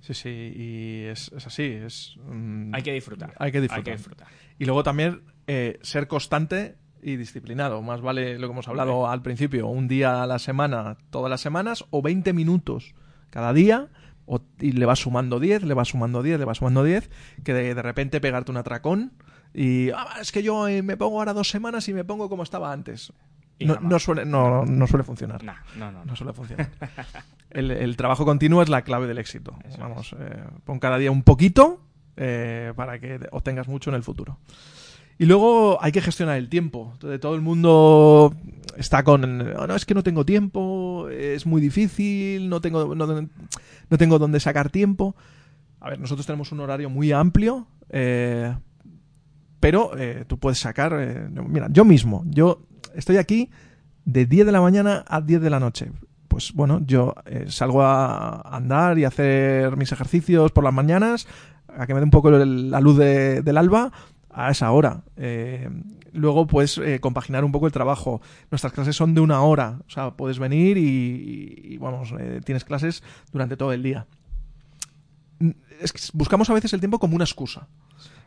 Sí, 0.00 0.14
sí, 0.14 0.52
y 0.54 1.04
es, 1.06 1.32
es 1.32 1.46
así. 1.46 1.64
Es, 1.64 2.16
mm, 2.24 2.72
Hay 2.74 2.82
que 2.82 2.92
disfrutar. 2.92 3.34
Hay 3.38 3.50
que 3.50 3.60
disfrutar. 3.60 3.78
Hay 3.78 3.84
que 3.84 3.96
disfrutar. 3.96 4.28
Y 4.58 4.64
luego 4.64 4.82
también 4.84 5.22
eh, 5.48 5.78
ser 5.82 6.06
constante 6.06 6.76
y 7.02 7.16
disciplinado. 7.16 7.82
Más 7.82 8.00
vale 8.00 8.38
lo 8.38 8.46
que 8.46 8.52
hemos 8.52 8.68
hablado 8.68 9.08
al 9.08 9.22
principio, 9.22 9.66
un 9.66 9.88
día 9.88 10.22
a 10.22 10.26
la 10.28 10.38
semana, 10.38 10.96
todas 11.10 11.30
las 11.30 11.40
semanas, 11.40 11.84
o 11.90 12.02
20 12.02 12.32
minutos 12.32 12.94
cada 13.30 13.52
día, 13.52 13.88
o- 14.26 14.40
y 14.60 14.72
le 14.72 14.86
vas 14.86 15.00
sumando 15.00 15.40
10, 15.40 15.64
le 15.64 15.74
vas 15.74 15.88
sumando 15.88 16.22
10, 16.22 16.38
le 16.38 16.44
vas 16.44 16.58
sumando 16.58 16.84
10, 16.84 17.10
que 17.44 17.52
de, 17.52 17.74
de 17.74 17.82
repente 17.82 18.20
pegarte 18.20 18.50
un 18.52 18.56
atracón 18.56 19.12
y 19.54 19.90
"Ah, 19.90 20.16
es 20.20 20.32
que 20.32 20.42
yo 20.42 20.68
eh, 20.68 20.82
me 20.82 20.96
pongo 20.96 21.18
ahora 21.18 21.32
dos 21.32 21.48
semanas 21.48 21.88
y 21.88 21.94
me 21.94 22.04
pongo 22.04 22.28
como 22.28 22.42
estaba 22.42 22.72
antes. 22.72 23.12
No, 23.58 23.76
no 23.80 23.98
suele, 23.98 24.26
no, 24.26 24.66
no 24.66 24.86
suele 24.86 25.02
funcionar. 25.02 25.42
Nah, 25.42 25.54
no, 25.78 25.90
no, 25.90 26.04
no. 26.04 26.14
Suele 26.16 26.32
funcionar. 26.34 26.68
El, 27.50 27.70
el 27.70 27.96
trabajo 27.96 28.26
continuo 28.26 28.60
es 28.60 28.68
la 28.68 28.82
clave 28.82 29.06
del 29.06 29.16
éxito. 29.16 29.56
Eso 29.66 29.78
Vamos, 29.78 30.14
eh, 30.18 30.42
pon 30.64 30.78
cada 30.78 30.98
día 30.98 31.10
un 31.10 31.22
poquito 31.22 31.80
eh, 32.18 32.74
para 32.76 32.98
que 32.98 33.18
obtengas 33.30 33.66
mucho 33.66 33.88
en 33.88 33.96
el 33.96 34.02
futuro. 34.02 34.38
Y 35.18 35.24
luego 35.24 35.82
hay 35.82 35.90
que 35.92 36.02
gestionar 36.02 36.36
el 36.36 36.50
tiempo. 36.50 36.90
Entonces, 36.92 37.18
todo 37.18 37.34
el 37.34 37.40
mundo 37.40 38.34
está 38.76 39.04
con, 39.04 39.40
"Oh, 39.56 39.66
no, 39.66 39.74
es 39.74 39.86
que 39.86 39.94
no 39.94 40.02
tengo 40.02 40.26
tiempo, 40.26 41.08
es 41.08 41.46
muy 41.46 41.62
difícil, 41.62 42.50
no 42.50 42.60
tengo, 42.60 42.94
no, 42.94 43.06
no 43.06 43.96
tengo 43.98 44.18
dónde 44.18 44.38
sacar 44.40 44.68
tiempo. 44.68 45.16
A 45.80 45.88
ver, 45.88 45.98
nosotros 45.98 46.26
tenemos 46.26 46.52
un 46.52 46.60
horario 46.60 46.90
muy 46.90 47.12
amplio, 47.12 47.66
eh, 47.88 48.54
pero 49.66 49.98
eh, 49.98 50.24
tú 50.28 50.38
puedes 50.38 50.60
sacar, 50.60 50.94
eh, 50.96 51.28
mira, 51.48 51.66
yo 51.72 51.84
mismo, 51.84 52.22
yo 52.26 52.62
estoy 52.94 53.16
aquí 53.16 53.50
de 54.04 54.24
10 54.24 54.46
de 54.46 54.52
la 54.52 54.60
mañana 54.60 55.04
a 55.08 55.20
10 55.20 55.40
de 55.40 55.50
la 55.50 55.58
noche. 55.58 55.90
Pues 56.28 56.52
bueno, 56.52 56.82
yo 56.86 57.16
eh, 57.24 57.46
salgo 57.48 57.82
a 57.82 58.42
andar 58.42 58.96
y 58.96 59.02
a 59.04 59.08
hacer 59.08 59.76
mis 59.76 59.90
ejercicios 59.90 60.52
por 60.52 60.62
las 60.62 60.72
mañanas, 60.72 61.26
a 61.66 61.84
que 61.84 61.94
me 61.94 61.98
dé 61.98 62.04
un 62.04 62.12
poco 62.12 62.30
la 62.30 62.80
luz 62.80 62.96
de- 62.96 63.42
del 63.42 63.56
alba 63.58 63.90
a 64.30 64.52
esa 64.52 64.70
hora. 64.70 65.02
Luego, 66.12 66.46
pues, 66.46 66.80
compaginar 67.00 67.44
un 67.44 67.50
poco 67.50 67.66
el 67.66 67.72
trabajo. 67.72 68.20
Nuestras 68.52 68.72
clases 68.72 68.94
son 68.94 69.14
de 69.14 69.20
una 69.20 69.40
hora. 69.40 69.80
O 69.88 69.90
sea, 69.90 70.12
puedes 70.12 70.38
venir 70.38 70.78
y, 70.78 71.76
vamos, 71.78 72.14
tienes 72.44 72.64
clases 72.64 73.02
durante 73.32 73.56
todo 73.56 73.72
el 73.72 73.82
día. 73.82 74.06
Mm, 75.40 75.50
buscamos 76.12 76.48
a 76.50 76.54
veces 76.54 76.72
el 76.72 76.78
tiempo 76.80 77.00
como 77.00 77.16
una 77.16 77.24
excusa. 77.24 77.66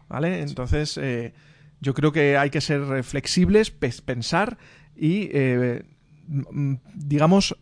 ¿Vale? 0.10 0.42
Entonces, 0.42 0.98
eh, 0.98 1.34
yo 1.80 1.94
creo 1.94 2.12
que 2.12 2.38
hay 2.38 2.50
que 2.50 2.62
ser 2.62 3.04
flexibles, 3.04 3.72
pensar 3.72 4.58
y, 4.96 5.30
eh, 5.32 5.84
digamos, 6.94 7.56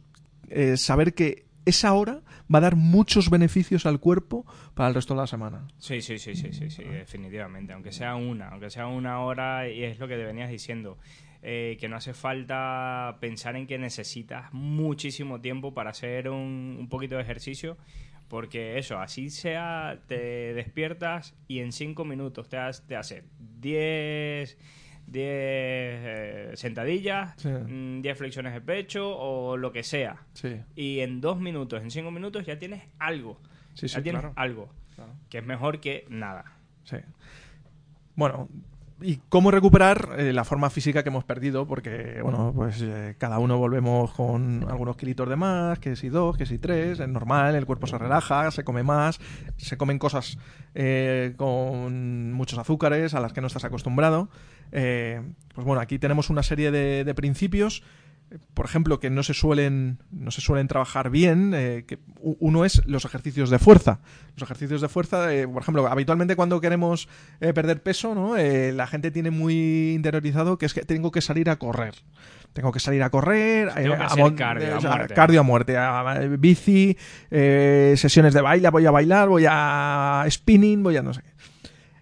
eh, 0.50 0.78
saber 0.78 1.14
que 1.14 1.46
esa 1.66 1.94
hora 1.94 2.22
va 2.54 2.60
a 2.60 2.62
dar 2.62 2.76
muchos 2.76 3.30
beneficios 3.30 3.86
al 3.86 4.00
cuerpo 4.00 4.46
para 4.74 4.90
el 4.90 4.96
resto 4.96 5.14
de 5.14 5.20
la 5.20 5.28
semana. 5.28 5.68
Sí, 5.78 6.02
sí, 6.02 6.18
sí, 6.18 6.36
sí, 6.36 6.54
sí, 6.54 6.70
sí, 6.70 6.84
definitivamente. 6.84 7.74
Aunque 7.74 7.92
sea 7.92 8.16
una, 8.16 8.50
aunque 8.50 8.70
sea 8.70 8.88
una 8.88 9.20
hora, 9.20 9.70
y 9.70 9.84
es 9.84 10.00
lo 10.00 10.08
que 10.08 10.16
te 10.16 10.24
venías 10.24 10.50
diciendo, 10.50 10.98
eh, 11.44 11.78
que 11.80 11.90
no 11.90 11.98
hace 11.98 12.14
falta 12.14 13.18
pensar 13.20 13.58
en 13.58 13.68
que 13.68 13.78
necesitas 13.78 14.52
muchísimo 14.54 15.42
tiempo 15.42 15.74
para 15.74 15.90
hacer 15.90 16.30
un, 16.30 16.78
un 16.80 16.90
poquito 16.90 17.16
de 17.18 17.22
ejercicio, 17.22 17.78
porque 18.28 18.78
eso, 18.78 19.00
así 19.00 19.30
sea, 19.30 20.00
te 20.08 20.54
despiertas 20.54 21.36
y 21.48 21.60
en 21.60 21.72
cinco 21.72 22.04
minutos 22.06 22.50
te, 22.50 22.58
has- 22.58 22.86
te 22.86 22.96
hace 22.96 23.24
10 23.60 24.58
10 25.08 25.24
eh, 25.26 26.52
sentadillas, 26.56 27.34
Sí. 27.38 27.48
mm, 27.48 28.02
10 28.02 28.18
flexiones 28.18 28.54
de 28.54 28.60
pecho 28.60 29.18
o 29.18 29.56
lo 29.56 29.72
que 29.72 29.82
sea. 29.84 30.26
Sí, 30.34 30.60
Y 30.76 31.00
en 31.00 31.22
dos 31.22 31.40
minutos, 31.40 31.82
en 31.82 31.92
cinco 31.92 32.12
minutos 32.12 32.46
ya 32.46 32.60
tienes 32.60 32.84
algo. 33.00 33.40
sí, 33.74 33.88
ya 33.88 34.02
tienes 34.04 34.20
claro. 34.22 34.34
algo. 34.36 34.70
Claro. 34.96 35.14
Que 35.30 35.38
es 35.38 35.46
mejor 35.46 35.80
que 35.80 36.06
nada. 36.10 36.58
Sí. 36.84 36.98
Bueno, 38.16 38.50
¿y 39.02 39.18
cómo 39.30 39.52
recuperar 39.52 40.16
eh, 40.18 40.34
la 40.34 40.44
forma 40.44 40.70
física 40.70 41.04
que 41.04 41.10
hemos 41.10 41.24
perdido? 41.24 41.68
Porque, 41.68 42.20
bueno, 42.22 42.52
pues 42.56 42.82
eh, 42.82 43.16
cada 43.18 43.40
uno 43.40 43.58
volvemos 43.58 44.12
con 44.12 44.66
algunos 44.70 44.98
kilitos 44.98 45.30
de 45.30 45.36
más, 45.36 45.80
que 45.80 45.96
si 45.96 46.10
dos, 46.10 46.38
que 46.38 46.46
si 46.46 46.58
tres, 46.58 47.00
es 47.00 47.08
normal, 47.08 47.56
el 47.56 47.66
cuerpo 47.66 47.88
se 47.88 47.98
relaja, 47.98 48.50
se 48.52 48.64
come 48.64 48.84
más, 48.84 49.20
se 49.58 49.78
comen 49.78 50.00
cosas 50.00 50.38
eh, 50.76 51.34
con 51.38 52.34
muchos 52.34 52.60
azúcares 52.60 53.14
a 53.14 53.20
las 53.20 53.34
que 53.34 53.42
no 53.42 53.48
estás 53.48 53.66
acostumbrado. 53.66 54.30
Pues 54.70 55.66
bueno, 55.66 55.82
aquí 55.82 55.98
tenemos 55.98 56.30
una 56.30 56.44
serie 56.44 56.72
de, 56.72 57.04
de 57.04 57.16
principios 57.16 57.84
por 58.54 58.66
ejemplo, 58.66 59.00
que 59.00 59.10
no 59.10 59.24
se 59.24 59.34
suelen, 59.34 60.00
no 60.12 60.32
se 60.32 60.42
suelen 60.42 60.68
trabajar 60.68 61.10
bien, 61.10 61.54
eh, 61.56 61.86
que 61.88 62.00
uno 62.20 62.66
es 62.66 62.86
los 62.86 63.06
ejercicios 63.06 63.50
de 63.50 63.58
fuerza. 63.58 64.00
Los 64.36 64.44
ejercicios 64.44 64.82
de 64.82 64.90
fuerza, 64.90 65.34
eh, 65.34 65.48
por 65.48 65.62
ejemplo, 65.62 65.88
habitualmente 65.88 66.36
cuando 66.36 66.60
queremos 66.60 67.08
eh, 67.40 67.54
perder 67.54 67.82
peso, 67.82 68.14
¿no? 68.16 68.36
La 68.38 68.86
gente 68.88 69.12
tiene 69.12 69.32
muy 69.32 69.94
interiorizado 69.94 70.58
que 70.58 70.66
es 70.66 70.74
que 70.74 70.82
tengo 70.82 71.12
que 71.12 71.22
salir 71.22 71.50
a 71.50 71.56
correr. 71.56 71.96
Tengo 72.54 72.72
que 72.72 72.80
salir 72.80 73.02
a 73.04 73.10
correr, 73.10 73.72
Tengo 73.74 73.96
que 73.96 74.02
a 74.04 74.06
hacer 74.08 74.36
cardio, 74.36 74.74
a 74.74 74.78
o 74.78 74.82
sea, 74.82 74.90
muerte. 74.96 75.14
cardio 75.14 75.40
a 75.40 75.44
muerte, 75.44 75.78
a- 75.78 76.20
bici, 76.40 76.98
sesiones 77.30 78.34
de 78.34 78.42
baile, 78.42 78.70
voy 78.70 78.86
a 78.86 78.92
bailar, 78.92 79.30
voy 79.30 79.46
a 79.48 80.26
spinning, 80.30 80.84
voy 80.84 80.98
a 80.98 81.02
no 81.04 81.14
sé 81.14 81.22
qué. 81.22 81.30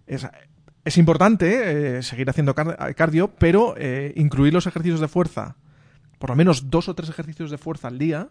Es, 0.08 0.28
es 0.86 0.98
importante 0.98 2.02
seguir 2.04 2.30
haciendo 2.30 2.56
car- 2.56 2.96
cardio, 2.96 3.32
pero 3.38 3.76
incluir 4.16 4.54
los 4.54 4.66
ejercicios 4.68 5.00
de 5.00 5.08
fuerza 5.08 5.58
por 6.20 6.30
lo 6.30 6.36
menos 6.36 6.70
dos 6.70 6.90
o 6.90 6.96
tres 6.96 7.10
ejercicios 7.10 7.52
de 7.52 7.58
fuerza 7.58 7.88
al 7.88 7.98
día, 7.98 8.30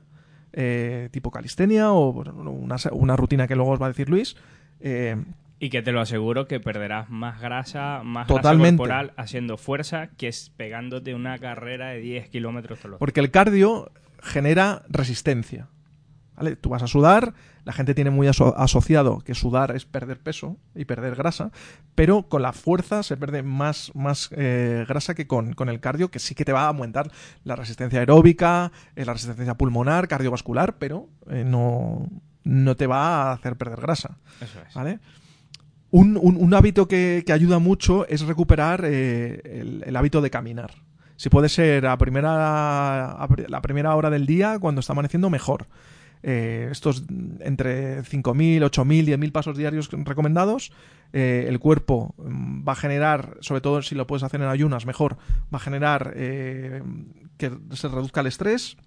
eh, 0.52 1.08
tipo 1.12 1.30
calistenia 1.30 1.92
o 1.92 2.12
bueno, 2.12 2.32
una, 2.50 2.76
una 2.92 3.16
rutina 3.16 3.46
que 3.48 3.56
luego 3.56 3.72
os 3.72 3.80
va 3.82 3.86
a 3.86 3.90
decir 3.90 4.08
Luis. 4.08 4.36
eh, 4.80 5.16
Y 5.58 5.70
que 5.70 5.82
te 5.82 5.92
lo 5.92 6.00
aseguro 6.00 6.46
que 6.46 6.60
perderás 6.60 7.10
más 7.10 7.40
grasa, 7.40 8.02
más 8.04 8.26
Totalmente. 8.26 8.82
grasa 8.82 8.98
corporal 8.98 9.12
haciendo 9.16 9.56
fuerza 9.56 10.08
que 10.16 10.28
es 10.28 10.50
pegándote 10.56 11.14
una 11.14 11.38
carrera 11.38 11.88
de 11.90 12.00
10 12.00 12.28
kilómetros 12.28 12.78
porque 12.98 13.20
el 13.20 13.30
cardio 13.30 13.90
genera 14.22 14.82
resistencia. 14.88 15.68
¿Vale? 16.36 16.56
Tú 16.56 16.68
vas 16.70 16.82
a 16.82 16.86
sudar, 16.86 17.34
la 17.64 17.72
gente 17.72 17.94
tiene 17.94 18.10
muy 18.10 18.26
aso- 18.26 18.54
asociado 18.56 19.18
que 19.20 19.34
sudar 19.34 19.74
es 19.74 19.84
perder 19.84 20.18
peso 20.20 20.56
y 20.74 20.84
perder 20.84 21.14
grasa, 21.14 21.50
pero 21.94 22.24
con 22.28 22.42
la 22.42 22.52
fuerza 22.52 23.02
se 23.02 23.16
pierde 23.16 23.42
más, 23.42 23.92
más 23.94 24.28
eh, 24.32 24.84
grasa 24.88 25.14
que 25.14 25.26
con, 25.26 25.52
con 25.54 25.68
el 25.68 25.80
cardio, 25.80 26.10
que 26.10 26.18
sí 26.18 26.34
que 26.34 26.44
te 26.44 26.52
va 26.52 26.62
a 26.64 26.68
aumentar 26.68 27.10
la 27.44 27.56
resistencia 27.56 28.00
aeróbica, 28.00 28.72
eh, 28.96 29.04
la 29.04 29.12
resistencia 29.14 29.54
pulmonar, 29.54 30.08
cardiovascular, 30.08 30.76
pero 30.78 31.08
eh, 31.30 31.44
no, 31.46 32.08
no 32.42 32.76
te 32.76 32.86
va 32.86 33.30
a 33.30 33.32
hacer 33.32 33.56
perder 33.56 33.80
grasa. 33.80 34.18
Eso 34.40 34.58
es. 34.68 34.74
¿Vale? 34.74 34.98
Un, 35.90 36.18
un- 36.20 36.36
un 36.36 36.54
hábito 36.54 36.88
que, 36.88 37.22
que 37.24 37.32
ayuda 37.32 37.60
mucho 37.60 38.06
es 38.08 38.22
recuperar 38.22 38.84
el, 38.84 39.84
el 39.86 39.96
hábito 39.96 40.20
de 40.20 40.30
caminar. 40.30 40.72
Si 41.16 41.28
puede 41.28 41.48
ser 41.48 41.86
a 41.86 41.96
primera, 41.96 43.12
a 43.12 43.28
la 43.48 43.62
primera 43.62 43.94
hora 43.94 44.10
del 44.10 44.26
día, 44.26 44.58
cuando 44.58 44.80
está 44.80 44.92
amaneciendo, 44.92 45.30
mejor. 45.30 45.68
Eh, 46.26 46.68
estos 46.70 47.04
entre 47.40 48.02
5.000, 48.02 48.62
8.000, 48.70 49.04
10.000 49.04 49.30
pasos 49.32 49.58
diarios 49.58 49.90
recomendados, 49.90 50.72
eh, 51.12 51.44
el 51.48 51.58
cuerpo 51.58 52.14
mm, 52.16 52.66
va 52.66 52.72
a 52.72 52.76
generar, 52.76 53.36
sobre 53.40 53.60
todo 53.60 53.82
si 53.82 53.94
lo 53.94 54.06
puedes 54.06 54.22
hacer 54.22 54.40
en 54.40 54.48
ayunas, 54.48 54.86
mejor, 54.86 55.18
va 55.52 55.58
a 55.58 55.60
generar 55.60 56.14
eh, 56.16 56.82
que 57.36 57.52
se 57.72 57.88
reduzca 57.88 58.22
el 58.22 58.28
estrés 58.28 58.78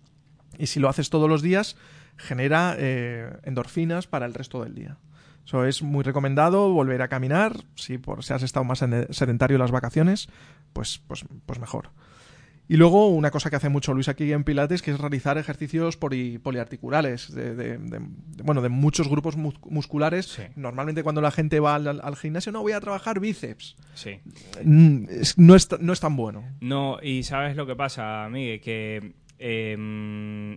y 0.58 0.66
si 0.66 0.80
lo 0.80 0.90
haces 0.90 1.12
todos 1.12 1.30
los 1.30 1.44
días, 1.44 1.78
genera 2.18 2.76
eh, 2.80 3.30
endorfinas 3.44 4.08
para 4.08 4.26
el 4.26 4.34
resto 4.34 4.64
del 4.64 4.74
día. 4.74 4.98
Eso 5.46 5.64
es 5.64 5.84
muy 5.84 6.04
recomendado, 6.04 6.74
volver 6.74 7.04
a 7.04 7.08
caminar, 7.08 7.56
si 7.76 8.00
por 8.00 8.24
si 8.24 8.34
has 8.34 8.42
estado 8.42 8.64
más 8.64 8.82
en- 8.82 9.14
sedentario 9.14 9.56
en 9.58 9.62
las 9.62 9.72
vacaciones, 9.72 10.28
pues, 10.74 11.02
pues, 11.08 11.24
pues 11.46 11.60
mejor. 11.60 11.92
Y 12.70 12.76
luego 12.78 13.08
una 13.08 13.32
cosa 13.32 13.50
que 13.50 13.56
hace 13.56 13.70
mucho 13.70 13.94
Luis 13.94 14.10
aquí 14.10 14.32
en 14.34 14.44
Pilates, 14.44 14.82
que 14.82 14.92
es 14.92 15.00
realizar 15.00 15.38
ejercicios 15.38 15.96
poli- 15.98 16.38
poliarticulares, 16.38 17.34
de, 17.34 17.56
de- 17.56 17.78
bueno, 18.44 18.62
de 18.62 18.70
muchos 18.70 19.08
grupos 19.08 19.38
mus- 19.38 19.60
musculares. 19.70 20.26
Sí. 20.26 20.44
Normalmente 20.58 21.02
cuando 21.04 21.22
la 21.22 21.32
gente 21.32 21.60
va 21.62 21.76
al, 21.76 21.88
al 22.02 22.16
gimnasio, 22.18 22.52
no 22.52 22.62
voy 22.62 22.74
a 22.74 22.82
trabajar 22.82 23.20
bíceps. 23.22 23.78
Sí. 23.94 24.20
Mm, 24.64 25.06
no, 25.38 25.56
es, 25.56 25.80
no 25.80 25.94
es 25.94 26.00
tan 26.02 26.16
bueno. 26.18 26.44
No, 26.60 26.98
y 27.02 27.24
sabes 27.24 27.56
lo 27.56 27.66
que 27.66 27.76
pasa, 27.78 28.28
Miguel, 28.30 28.60
que 28.60 29.14
eh, 29.40 29.76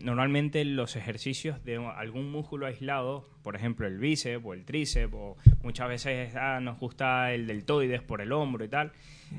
normalmente 0.03 0.65
los 0.65 0.97
ejercicios 0.97 1.63
de 1.65 1.77
algún 1.77 2.31
músculo 2.33 2.67
aislado, 2.67 3.29
por 3.43 3.57
ejemplo 3.57 3.87
el 3.87 3.99
bíceps 3.99 4.45
o 4.45 4.55
el 4.55 4.65
tríceps, 4.65 5.15
o 5.15 5.37
muchas 5.63 5.89
veces 5.89 6.35
ah, 6.37 6.61
nos 6.61 6.79
gusta 6.79 7.33
el 7.33 7.47
deltoides 7.47 8.03
por 8.03 8.21
el 8.21 8.33
hombro 8.33 8.65
y 8.65 8.69
tal, 8.69 8.93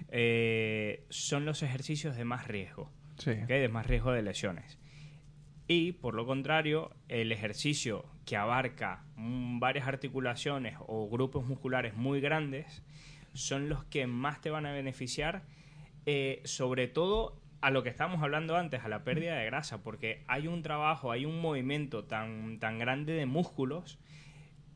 eh, 0.10 1.05
son 1.10 1.45
los 1.45 1.63
ejercicios 1.63 2.15
de 2.15 2.25
más 2.25 2.48
riesgo, 2.48 2.89
Sí. 3.17 3.31
de 3.33 3.67
más 3.69 3.86
riesgo 3.88 4.12
de 4.12 4.21
lesiones. 4.21 4.77
Y 5.67 5.93
por 5.93 6.15
lo 6.15 6.25
contrario, 6.25 6.91
el 7.07 7.31
ejercicio 7.31 8.05
que 8.25 8.36
abarca 8.36 9.03
mm, 9.15 9.60
varias 9.60 9.88
articulaciones 9.88 10.75
o 10.88 11.10
grupos 11.10 11.45
musculares 11.45 11.95
muy 11.95 12.19
grandes 12.19 12.83
son 13.33 13.69
los 13.69 13.83
que 13.86 14.07
más 14.07 14.41
te 14.41 14.50
van 14.50 14.65
a 14.65 14.71
beneficiar, 14.74 15.43
eh, 16.05 16.41
sobre 16.43 16.88
todo 16.88 17.39
a 17.62 17.69
lo 17.69 17.83
que 17.83 17.89
estábamos 17.89 18.21
hablando 18.24 18.57
antes, 18.57 18.83
a 18.83 18.89
la 18.89 19.03
pérdida 19.03 19.36
de 19.36 19.45
grasa, 19.45 19.83
porque 19.83 20.24
hay 20.27 20.48
un 20.48 20.63
trabajo, 20.63 21.12
hay 21.12 21.25
un 21.25 21.39
movimiento 21.39 22.03
tan, 22.05 22.60
tan 22.60 22.79
grande 22.79 23.13
de 23.13 23.25
músculos 23.27 24.00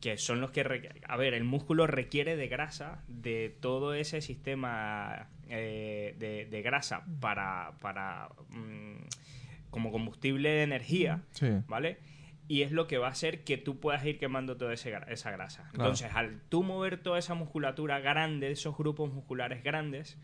que 0.00 0.18
son 0.18 0.40
los 0.40 0.50
que... 0.50 0.90
A 1.06 1.16
ver, 1.16 1.34
el 1.34 1.44
músculo 1.44 1.86
requiere 1.86 2.36
de 2.36 2.48
grasa, 2.48 3.02
de 3.08 3.56
todo 3.60 3.94
ese 3.94 4.20
sistema 4.20 5.28
eh, 5.48 6.14
de, 6.18 6.46
de 6.46 6.62
grasa 6.62 7.04
para... 7.20 7.72
para 7.80 8.28
mm, 8.50 9.06
como 9.70 9.92
combustible 9.92 10.48
de 10.48 10.62
energía, 10.62 11.22
Sí. 11.32 11.48
¿vale? 11.66 11.98
Y 12.48 12.62
es 12.62 12.70
lo 12.72 12.86
que 12.86 12.96
va 12.96 13.08
a 13.08 13.10
hacer 13.10 13.42
que 13.44 13.58
tú 13.58 13.78
puedas 13.80 14.04
ir 14.06 14.18
quemando 14.18 14.56
toda 14.56 14.72
esa 14.72 14.90
grasa. 15.30 15.62
Claro. 15.72 15.90
Entonces, 15.90 16.10
al 16.14 16.40
tú 16.48 16.62
mover 16.62 16.96
toda 17.02 17.18
esa 17.18 17.34
musculatura 17.34 17.98
grande, 17.98 18.52
esos 18.52 18.76
grupos 18.78 19.12
musculares 19.12 19.62
grandes, 19.64 20.16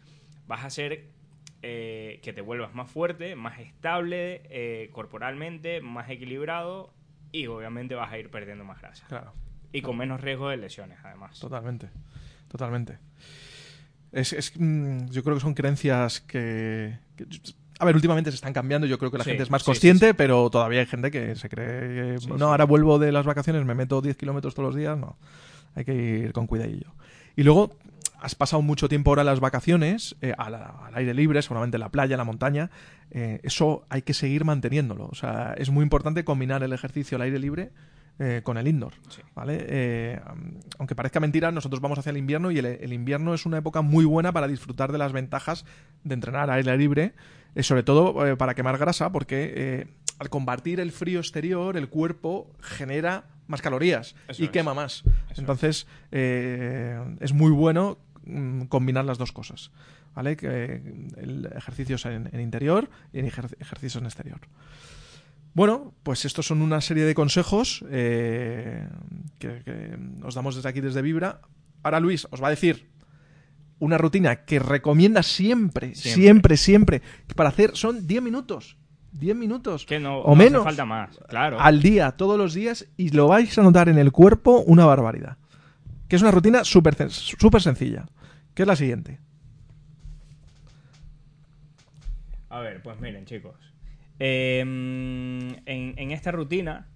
vas 0.47 0.63
a 0.63 0.67
hacer 0.69 1.09
eh, 1.63 2.21
que 2.23 2.33
te 2.33 2.41
vuelvas 2.41 2.75
más 2.75 2.91
fuerte, 2.91 3.35
más 3.37 3.59
estable 3.59 4.43
eh, 4.51 4.89
corporalmente, 4.93 5.81
más 5.81 6.09
equilibrado 6.09 6.95
y 7.33 7.47
obviamente 7.49 7.95
vas 7.95 8.11
a 8.13 8.19
ir 8.19 8.31
perdiendo 8.31 8.65
más 8.65 8.81
grasa. 8.81 9.07
Claro. 9.09 9.35
Y 9.73 9.83
con 9.83 9.97
menos 9.97 10.21
riesgo 10.21 10.49
de 10.49 10.57
lesiones, 10.59 10.99
además. 11.05 11.39
Totalmente, 11.39 11.89
totalmente. 12.49 12.99
Es, 14.13 14.33
es, 14.33 14.53
mm, 14.59 15.07
yo 15.11 15.23
creo 15.25 15.37
que 15.37 15.41
son 15.41 15.55
creencias 15.55 16.21
que, 16.21 16.99
que- 17.17 17.25
A 17.79 17.85
ver, 17.85 17.95
últimamente 17.97 18.31
se 18.31 18.35
están 18.37 18.53
cambiando, 18.53 18.87
yo 18.87 18.99
creo 18.99 19.11
que 19.11 19.19
la 19.19 19.25
Sí, 19.25 19.31
gente 19.31 19.43
es 19.45 19.51
más 19.51 19.65
consciente, 19.65 20.07
sí, 20.07 20.11
sí. 20.11 20.15
pero 20.17 20.49
todavía 20.51 20.81
hay 20.81 20.87
gente 20.87 21.11
que 21.11 21.35
se 21.35 21.49
cree 21.49 22.19
que, 22.21 22.27
no, 22.37 22.49
ahora 22.51 22.65
vuelvo 22.65 22.99
de 22.99 23.11
las 23.11 23.25
vacaciones, 23.27 23.65
me 23.65 23.75
meto 23.75 24.01
10 24.03 24.17
kilómetros 24.17 24.55
todos 24.55 24.69
los 24.69 24.77
días, 24.77 24.97
no. 24.99 25.17
Hay 25.75 25.85
que 25.85 25.95
ir 25.95 26.33
con 26.33 26.47
cuidadillo. 26.47 26.93
Y 27.35 27.43
luego, 27.43 27.75
has 28.21 28.35
pasado 28.35 28.61
mucho 28.63 28.89
tiempo 28.89 29.11
ahora 29.11 29.23
en 29.23 29.27
las 29.27 29.41
vacaciones, 29.41 30.15
eh, 30.21 30.35
al, 30.37 30.55
al 30.55 30.95
aire 30.95 31.15
libre, 31.15 31.41
seguramente 31.43 31.77
en 31.77 31.81
la 31.81 31.89
playa, 31.89 32.15
en 32.15 32.19
la 32.19 32.25
montaña, 32.25 32.71
eh, 33.11 33.41
eso 33.43 33.85
hay 33.89 34.03
que 34.03 34.13
seguir 34.15 34.45
manteniéndolo. 34.45 35.07
O 35.11 35.15
sea, 35.15 35.55
es 35.57 35.71
muy 35.71 35.83
importante 35.83 36.23
combinar 36.25 36.63
el 36.63 36.73
ejercicio 36.75 37.17
al 37.17 37.23
aire 37.23 37.39
libre 37.39 37.71
eh, 38.19 38.41
con 38.45 38.57
el 38.59 38.69
indoor. 38.69 38.93
Sí. 39.09 39.23
¿vale? 39.35 39.59
Eh, 39.69 40.21
aunque 40.79 40.95
parezca 40.95 41.19
mentira, 41.21 41.51
nosotros 41.51 41.81
vamos 41.81 41.99
hacia 41.99 42.11
el 42.11 42.17
invierno 42.19 42.51
y 42.51 42.59
el, 42.59 42.67
el 42.67 42.93
invierno 42.93 43.35
es 43.35 43.47
una 43.47 43.59
época 43.59 43.83
muy 43.83 44.05
buena 44.05 44.33
para 44.33 44.47
disfrutar 44.49 44.93
de 44.93 44.99
las 44.99 45.13
ventajas 45.13 45.65
de 46.05 46.15
entrenar 46.15 46.43
al 46.51 46.57
aire 46.59 46.77
libre, 46.77 47.15
eh, 47.55 47.63
sobre 47.63 47.83
todo 47.83 48.27
eh, 48.27 48.37
para 48.37 48.55
quemar 48.55 48.79
grasa, 48.79 49.11
porque 49.13 49.89
al 50.19 50.29
combatir 50.31 50.79
el 50.81 50.93
frío 50.93 51.19
exterior, 51.21 51.77
el 51.77 51.89
cuerpo 51.89 52.51
genera 52.61 53.25
más 53.49 53.61
calorías 53.61 54.15
Eso 54.29 54.43
y 54.43 54.47
es. 54.47 54.51
quema 54.53 54.73
más. 54.73 55.03
es. 55.31 55.39
Entonces, 55.39 55.87
es 56.13 57.33
muy 57.33 57.51
bueno 57.51 57.99
mm, 58.25 58.63
combinar 58.67 59.05
las 59.05 59.19
dos 59.19 59.33
cosas. 59.33 59.71
¿Vale? 60.15 60.37
Que, 60.37 60.83
el 61.17 61.49
ejercicio 61.57 61.97
es 61.97 62.05
en, 62.05 62.29
en 62.33 62.41
interior 62.41 62.91
y 63.15 63.21
el 63.21 63.27
ejer- 63.33 63.57
ejercicio 63.59 63.99
en 63.99 64.05
exterior. 64.05 64.41
Bueno, 65.55 65.95
pues 66.03 66.25
estos 66.25 66.47
son 66.47 66.63
una 66.63 66.81
serie 66.81 67.05
de 67.05 67.15
consejos 67.15 67.85
eh, 67.91 68.89
que, 69.39 69.63
que 69.65 69.99
os 70.23 70.35
damos 70.35 70.57
desde 70.57 70.69
aquí, 70.69 70.81
desde 70.81 71.03
Vibra. 71.03 71.41
Ahora 71.83 72.01
Luis 72.01 72.27
os 72.31 72.43
va 72.43 72.47
a 72.47 72.51
decir 72.51 72.91
una 73.79 73.99
rutina 73.99 74.45
que 74.45 74.61
recomienda 74.61 75.23
siempre, 75.25 75.95
siempre, 75.95 76.57
Siempre. 76.57 76.57
siempre, 76.57 77.03
para 77.35 77.49
hacer, 77.49 77.73
son 77.77 78.07
10 78.07 78.23
minutos. 78.23 78.77
10 79.11 79.37
minutos 79.37 79.85
Que 79.85 80.01
no, 80.01 80.21
o 80.21 80.29
no 80.29 80.33
hace 80.41 80.45
menos 80.51 80.65
falta 80.65 80.85
más, 80.87 81.19
claro. 81.29 81.61
al 81.61 81.83
día, 81.83 82.13
todos 82.13 82.39
los 82.39 82.55
días, 82.55 82.87
y 82.97 83.11
lo 83.11 83.29
vais 83.29 83.59
a 83.59 83.63
notar 83.63 83.89
en 83.91 83.99
el 83.99 84.11
cuerpo 84.13 84.61
una 84.61 84.87
barbaridad. 84.87 85.37
Que 86.09 86.17
es 86.17 86.23
una 86.23 86.31
rutina 86.31 86.65
súper 86.65 87.11
súper 87.11 87.61
sencilla. 87.61 88.07
Que 88.55 88.63
es 88.63 88.69
la 88.69 88.77
siguiente. 88.77 89.19
A 92.51 92.61
ver, 92.61 92.83
pues 92.83 93.01
miren, 93.01 93.25
chicos. 93.25 93.57
Eh, 94.25 94.61
en, 94.61 95.59
en 95.67 96.11
esta 96.13 96.31
rutina, 96.31 96.87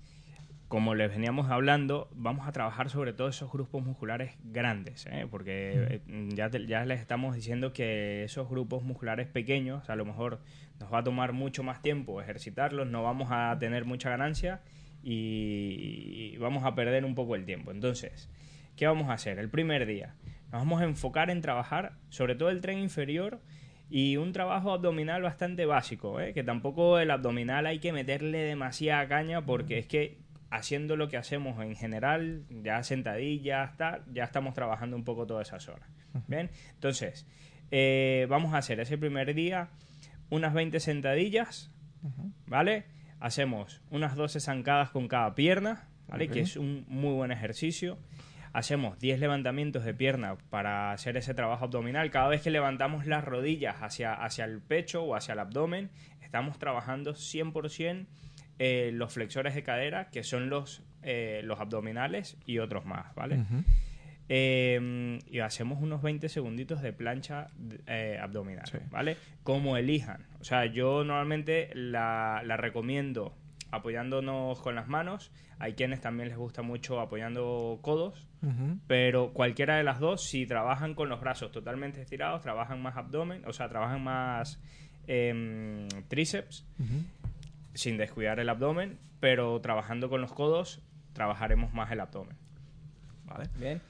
como 0.69 0.95
les 0.95 1.11
veníamos 1.11 1.51
hablando, 1.51 2.09
vamos 2.15 2.47
a 2.47 2.53
trabajar 2.53 2.89
sobre 2.89 3.13
todo 3.13 3.27
esos 3.29 3.51
grupos 3.51 3.85
musculares 3.85 4.37
grandes, 4.45 5.07
¿eh? 5.07 5.27
porque 5.29 6.01
eh, 6.07 6.29
ya, 6.35 6.51
te- 6.51 6.67
ya 6.67 6.85
les 6.85 7.01
estamos 7.01 7.35
diciendo 7.35 7.73
que 7.73 8.23
esos 8.23 8.49
grupos 8.49 8.85
musculares 8.85 9.27
pequeños, 9.27 9.91
a 9.91 9.97
lo 9.97 10.05
mejor 10.05 10.41
nos 10.79 10.93
va 10.93 10.99
a 10.99 11.03
tomar 11.03 11.33
mucho 11.33 11.65
más 11.65 11.83
tiempo 11.83 12.21
ejercitarlos, 12.21 12.87
no 12.87 13.03
vamos 13.03 13.29
a 13.33 13.57
tener 13.59 13.85
mucha 13.87 14.09
ganancia 14.09 14.61
y 15.03 16.37
vamos 16.39 16.65
a 16.65 16.75
perder 16.77 17.05
un 17.05 17.15
poco 17.17 17.35
el 17.35 17.45
tiempo. 17.45 17.71
Entonces, 17.73 18.29
¿qué 18.77 18.87
vamos 18.87 19.09
a 19.09 19.15
hacer? 19.15 19.39
El 19.41 19.49
primer 19.51 19.87
día 19.87 20.15
nos 20.53 20.61
vamos 20.63 20.81
a 20.81 20.85
enfocar 20.85 21.31
en 21.31 21.41
trabajar 21.41 21.93
sobre 22.09 22.37
todo 22.37 22.51
el 22.51 22.61
tren 22.61 22.79
inferior 22.79 23.41
y 23.89 24.17
un 24.17 24.33
trabajo 24.33 24.73
abdominal 24.73 25.23
bastante 25.23 25.65
básico, 25.65 26.21
¿eh? 26.21 26.33
que 26.35 26.43
tampoco 26.43 26.99
el 26.99 27.11
abdominal 27.11 27.67
hay 27.67 27.79
que 27.79 27.93
meterle 27.93 28.39
demasiada 28.39 29.07
caña 29.07 29.45
porque 29.45 29.79
es 29.79 29.87
que 29.87 30.19
haciendo 30.51 30.97
lo 30.97 31.09
que 31.09 31.17
hacemos 31.17 31.63
en 31.63 31.77
general, 31.77 32.45
ya 32.51 32.83
sentadillas, 32.83 33.77
tal, 33.77 34.03
ya 34.13 34.25
estamos 34.25 34.55
trabajando 34.55 34.97
un 34.97 35.05
poco 35.05 35.27
toda 35.27 35.43
esa 35.43 35.61
zona. 35.61 35.87
Bien, 36.29 36.51
entonces, 36.75 37.27
eh, 37.71 38.27
vamos 38.31 38.55
a 38.55 38.59
hacer 38.59 38.81
ese 38.81 38.97
primer 38.97 39.35
día 39.35 39.69
unas 40.31 40.55
20 40.55 40.81
sentadillas, 40.81 41.71
¿vale? 42.47 42.85
Hacemos 43.21 43.83
unas 43.91 44.17
12 44.17 44.41
zancadas 44.41 44.91
con 44.91 45.09
cada 45.09 45.35
pierna, 45.35 45.89
¿vale? 46.09 46.29
Que 46.29 46.41
es 46.41 46.57
un 46.57 46.85
muy 46.89 47.15
buen 47.15 47.31
ejercicio. 47.33 47.99
Hacemos 48.57 48.99
10 48.99 49.21
levantamientos 49.21 49.85
de 49.85 49.93
pierna 49.93 50.39
para 50.49 50.93
hacer 50.93 51.19
ese 51.19 51.35
trabajo 51.35 51.67
abdominal. 51.67 52.11
Cada 52.11 52.29
vez 52.29 52.41
que 52.41 52.51
levantamos 52.51 53.05
las 53.07 53.23
rodillas 53.23 53.77
hacia, 53.83 54.15
hacia 54.15 54.47
el 54.47 54.63
pecho 54.63 55.05
o 55.05 55.15
hacia 55.15 55.35
el 55.35 55.41
abdomen, 55.41 55.91
estamos 56.23 56.59
trabajando 56.59 57.13
100% 57.13 58.07
eh, 58.59 58.93
los 58.95 59.13
flexores 59.13 59.55
de 59.55 59.63
cadera, 59.63 60.09
que 60.09 60.23
son 60.23 60.49
los, 60.49 60.83
eh, 61.03 61.43
los 61.45 61.61
abdominales 61.61 62.39
y 62.47 62.59
otros 62.59 62.87
más, 62.87 63.15
¿vale? 63.15 63.45
Eh, 64.31 65.19
y 65.31 65.41
hacemos 65.41 65.83
unos 65.83 66.01
20 66.01 66.31
segunditos 66.31 66.81
de 66.81 66.95
plancha 66.95 67.49
eh, 67.87 68.19
abdominal, 68.21 68.67
Sí. 68.67 68.79
¿vale? 68.91 69.19
Como 69.43 69.77
elijan. 69.77 70.27
O 70.41 70.45
sea, 70.45 70.65
yo 70.65 71.05
normalmente 71.05 71.71
la, 71.75 72.41
la 72.43 72.57
recomiendo 72.57 73.37
apoyándonos 73.71 74.61
con 74.61 74.75
las 74.75 74.89
manos. 74.89 75.31
Hay 75.59 75.75
quienes 75.75 76.01
también 76.01 76.29
les 76.29 76.39
gusta 76.39 76.63
mucho 76.63 77.01
apoyando 77.01 77.79
codos. 77.83 78.27
Pero 78.87 79.33
cualquiera 79.33 79.77
de 79.77 79.83
las 79.83 79.99
dos, 79.99 80.23
si 80.23 80.47
trabajan 80.47 80.95
con 80.95 81.09
los 81.09 81.21
brazos 81.21 81.51
totalmente 81.51 82.01
estirados, 82.01 82.43
trabajan 82.43 82.81
más 82.81 82.97
abdomen, 82.97 83.43
o 83.45 83.53
sea, 83.53 83.69
trabajan 83.69 84.05
más 84.05 84.61
em, 85.09 85.89
tríceps, 86.07 86.65
sin 87.75 87.97
descuidar 87.97 88.39
el 88.39 88.49
abdomen, 88.49 88.99
pero 89.19 89.61
trabajando 89.61 90.09
con 90.09 90.21
los 90.21 90.33
codos, 90.33 90.81
trabajaremos 91.13 91.75
más 91.75 91.91
el 91.91 91.99
abdomen. 91.99 92.37
Vale. 93.25 93.49
Bien. 93.59 93.83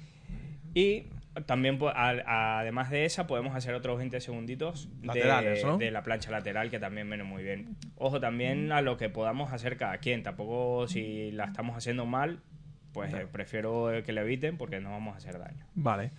Y 0.73 1.05
también, 1.45 1.79
a- 1.95 2.59
además 2.61 2.91
de 2.91 3.05
esa, 3.05 3.27
podemos 3.27 3.55
hacer 3.55 3.75
otros 3.75 3.99
20 3.99 4.21
segunditos 4.21 4.89
de, 5.01 5.07
Laterales, 5.09 5.65
¿no? 5.65 5.77
de 5.79 5.91
la 5.91 6.03
plancha 6.03 6.31
lateral, 6.31 6.71
que 6.71 6.79
también 6.79 7.09
viene 7.09 7.25
muy 7.25 7.43
bien. 7.43 7.77
Ojo, 7.97 8.21
también 8.21 8.73
a 8.73 8.81
lo 8.81 8.97
que 8.97 9.09
podamos 9.09 9.53
hacer 9.53 9.77
cada 9.77 9.99
quien. 9.99 10.23
Tampoco, 10.23 10.87
si 10.89 11.31
la 11.33 11.45
estamos 11.45 11.77
haciendo 11.77 12.07
mal, 12.07 12.41
pues 12.93 13.13
eh, 13.13 13.27
prefiero 13.31 13.93
eh, 13.93 14.03
que 14.03 14.13
le 14.13 14.23
eviten 14.23 14.57
porque 14.57 14.81
no 14.81 14.91
vamos 14.91 15.15
a 15.15 15.19
hacer 15.19 15.39
daño. 15.39 15.67
Vale. 15.75 16.11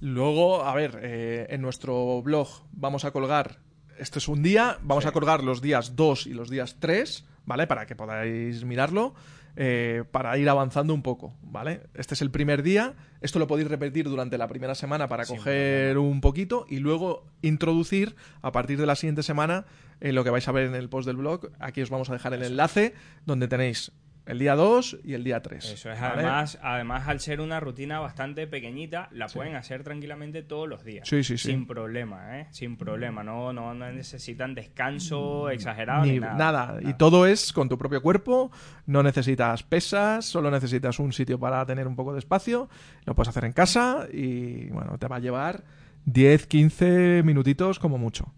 Luego, 0.00 0.64
a 0.64 0.74
ver, 0.74 0.98
eh, 1.02 1.46
en 1.50 1.62
nuestro 1.62 2.22
blog 2.22 2.48
vamos 2.72 3.04
a 3.04 3.12
colgar. 3.12 3.58
Esto 3.98 4.18
es 4.18 4.26
un 4.26 4.42
día, 4.42 4.78
vamos 4.82 5.04
Sí. 5.04 5.08
a 5.08 5.12
colgar 5.12 5.44
los 5.44 5.62
días 5.62 5.94
2 5.94 6.26
y 6.26 6.32
los 6.34 6.50
días 6.50 6.78
3, 6.80 7.24
¿vale? 7.44 7.66
Para 7.68 7.86
que 7.86 7.94
podáis 7.94 8.64
mirarlo, 8.64 9.14
eh, 9.56 10.04
para 10.10 10.36
ir 10.38 10.48
avanzando 10.48 10.94
un 10.94 11.02
poco, 11.02 11.34
¿vale? 11.42 11.82
Este 11.94 12.14
es 12.14 12.22
el 12.22 12.30
primer 12.30 12.62
día. 12.62 12.94
Esto 13.20 13.38
lo 13.38 13.46
podéis 13.46 13.68
repetir 13.68 14.08
durante 14.08 14.38
la 14.38 14.48
primera 14.48 14.74
semana 14.74 15.08
para 15.08 15.26
coger 15.26 15.98
un 15.98 16.20
poquito 16.20 16.66
y 16.68 16.78
luego 16.78 17.26
introducir 17.42 18.16
a 18.40 18.50
partir 18.52 18.78
de 18.78 18.86
la 18.86 18.96
siguiente 18.96 19.22
semana 19.22 19.66
en 20.00 20.14
lo 20.14 20.24
que 20.24 20.30
vais 20.30 20.48
a 20.48 20.52
ver 20.52 20.66
en 20.66 20.74
el 20.74 20.88
post 20.88 21.06
del 21.06 21.16
blog. 21.16 21.50
Aquí 21.58 21.82
os 21.82 21.90
vamos 21.90 22.08
a 22.10 22.14
dejar 22.14 22.32
el 22.34 22.42
enlace 22.42 22.94
donde 23.26 23.46
tenéis 23.46 23.92
el 24.24 24.38
día 24.38 24.54
2 24.54 24.98
y 25.04 25.14
el 25.14 25.24
día 25.24 25.42
3. 25.42 25.64
Eso 25.72 25.90
es, 25.90 26.00
¿vale? 26.00 26.22
además, 26.22 26.58
además, 26.62 27.08
al 27.08 27.20
ser 27.20 27.40
una 27.40 27.58
rutina 27.60 27.98
bastante 27.98 28.46
pequeñita, 28.46 29.08
la 29.12 29.26
pueden 29.26 29.56
hacer 29.56 29.82
tranquilamente 29.82 30.42
todos 30.42 30.68
los 30.68 30.84
días. 30.84 31.08
Sí, 31.08 31.24
sí, 31.24 31.36
sí. 31.36 31.48
Sin 31.50 31.66
problema, 31.66 32.38
¿eh? 32.38 32.46
Sin 32.50 32.76
problema. 32.76 33.22
No, 33.24 33.52
no, 33.52 33.74
no 33.74 33.90
necesitan 33.90 34.54
descanso 34.54 35.50
exagerado 35.50 36.04
Ni 36.04 36.12
ni, 36.12 36.20
nada. 36.20 36.36
nada. 36.36 36.78
Y 36.82 36.94
todo 36.94 37.26
es 37.26 37.52
con 37.52 37.68
tu 37.68 37.76
propio 37.76 38.00
cuerpo. 38.00 38.50
No 38.86 39.02
necesitas 39.02 39.62
pesas, 39.62 40.24
solo 40.24 40.50
necesitas 40.50 40.98
un 40.98 41.12
sitio 41.12 41.38
para 41.38 41.64
tener 41.66 41.88
un 41.88 41.96
poco 41.96 42.12
de 42.12 42.20
espacio. 42.20 42.68
Lo 43.04 43.14
puedes 43.14 43.28
hacer 43.28 43.44
en 43.44 43.52
casa 43.52 44.06
y 44.12 44.66
bueno, 44.70 44.98
te 44.98 45.08
va 45.08 45.16
a 45.16 45.20
llevar 45.20 45.64
10, 46.04 46.46
15 46.46 47.22
minutitos 47.24 47.78
como 47.78 47.98
mucho. 47.98 48.32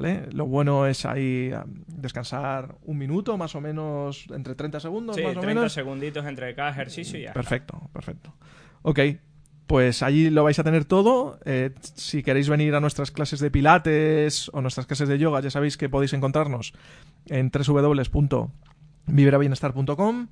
¿Vale? 0.00 0.28
Lo 0.30 0.46
bueno 0.46 0.86
es 0.86 1.04
ahí 1.04 1.50
ah, 1.52 1.64
descansar 1.88 2.76
un 2.84 2.98
minuto, 2.98 3.36
más 3.36 3.56
o 3.56 3.60
menos, 3.60 4.26
entre 4.30 4.54
30 4.54 4.78
segundos, 4.78 5.16
Sí, 5.16 5.22
más 5.22 5.36
o 5.36 5.40
30 5.40 5.54
menos. 5.60 5.72
segunditos 5.72 6.24
entre 6.24 6.54
cada 6.54 6.70
ejercicio 6.70 7.18
y 7.18 7.22
ya. 7.22 7.30
está. 7.30 7.40
Perfecto, 7.40 7.90
perfecto. 7.92 8.32
Ok, 8.82 9.00
pues 9.66 10.04
allí 10.04 10.30
lo 10.30 10.44
vais 10.44 10.56
a 10.60 10.62
tener 10.62 10.84
todo. 10.84 11.40
Eh, 11.44 11.74
si 11.94 12.22
queréis 12.22 12.48
venir 12.48 12.76
a 12.76 12.80
nuestras 12.80 13.10
clases 13.10 13.40
de 13.40 13.50
pilates 13.50 14.48
o 14.54 14.60
nuestras 14.60 14.86
clases 14.86 15.08
de 15.08 15.18
yoga, 15.18 15.40
ya 15.40 15.50
sabéis 15.50 15.76
que 15.76 15.88
podéis 15.88 16.12
encontrarnos 16.12 16.74
en 17.26 17.50
www.vibrabienestar.com. 17.50 20.28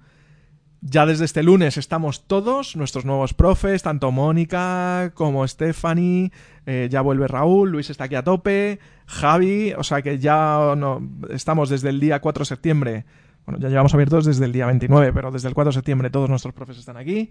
Ya 0.82 1.06
desde 1.06 1.24
este 1.24 1.42
lunes 1.42 1.78
estamos 1.78 2.26
todos, 2.26 2.76
nuestros 2.76 3.04
nuevos 3.04 3.34
profes, 3.34 3.82
tanto 3.82 4.12
Mónica 4.12 5.10
como 5.14 5.46
Stephanie, 5.46 6.30
eh, 6.66 6.88
ya 6.90 7.00
vuelve 7.00 7.26
Raúl, 7.26 7.70
Luis 7.70 7.90
está 7.90 8.04
aquí 8.04 8.14
a 8.14 8.22
tope, 8.22 8.78
Javi, 9.06 9.72
o 9.72 9.82
sea 9.82 10.02
que 10.02 10.18
ya 10.18 10.74
no, 10.76 11.02
estamos 11.30 11.70
desde 11.70 11.88
el 11.88 11.98
día 11.98 12.20
4 12.20 12.42
de 12.42 12.46
septiembre, 12.46 13.04
bueno, 13.46 13.58
ya 13.58 13.68
llevamos 13.68 13.94
abiertos 13.94 14.26
desde 14.26 14.44
el 14.44 14.52
día 14.52 14.66
29, 14.66 15.12
pero 15.12 15.30
desde 15.30 15.48
el 15.48 15.54
4 15.54 15.70
de 15.70 15.74
septiembre 15.74 16.10
todos 16.10 16.28
nuestros 16.28 16.54
profes 16.54 16.78
están 16.78 16.96
aquí 16.96 17.30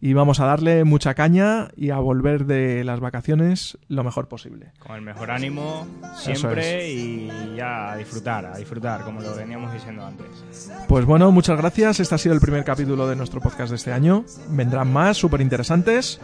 y 0.00 0.12
vamos 0.12 0.40
a 0.40 0.46
darle 0.46 0.84
mucha 0.84 1.14
caña 1.14 1.68
y 1.76 1.90
a 1.90 1.98
volver 1.98 2.46
de 2.46 2.84
las 2.84 3.00
vacaciones 3.00 3.78
lo 3.88 4.04
mejor 4.04 4.28
posible. 4.28 4.72
Con 4.78 4.96
el 4.96 5.02
mejor 5.02 5.30
ánimo 5.30 5.86
siempre 6.16 6.88
y 6.90 7.28
ya 7.56 7.92
a 7.92 7.96
disfrutar, 7.96 8.46
a 8.46 8.56
disfrutar, 8.56 9.02
como 9.02 9.20
lo 9.20 9.34
veníamos 9.34 9.72
diciendo 9.72 10.06
antes. 10.06 10.70
Pues 10.86 11.04
bueno, 11.04 11.32
muchas 11.32 11.58
gracias. 11.58 12.00
Este 12.00 12.14
ha 12.14 12.18
sido 12.18 12.34
el 12.34 12.40
primer 12.40 12.64
capítulo 12.64 13.08
de 13.08 13.16
nuestro 13.16 13.40
podcast 13.40 13.70
de 13.70 13.76
este 13.76 13.92
año. 13.92 14.24
Vendrán 14.50 14.92
más 14.92 15.16
súper 15.16 15.40
interesantes, 15.40 16.20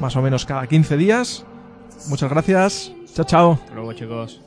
más 0.00 0.16
o 0.16 0.22
menos 0.22 0.44
cada 0.44 0.66
15 0.66 0.96
días. 0.96 1.46
Muchas 2.08 2.30
gracias. 2.30 2.92
Chao, 3.14 3.24
chao. 3.24 3.52
Hasta 3.52 3.74
luego, 3.74 3.92
chicos. 3.94 4.40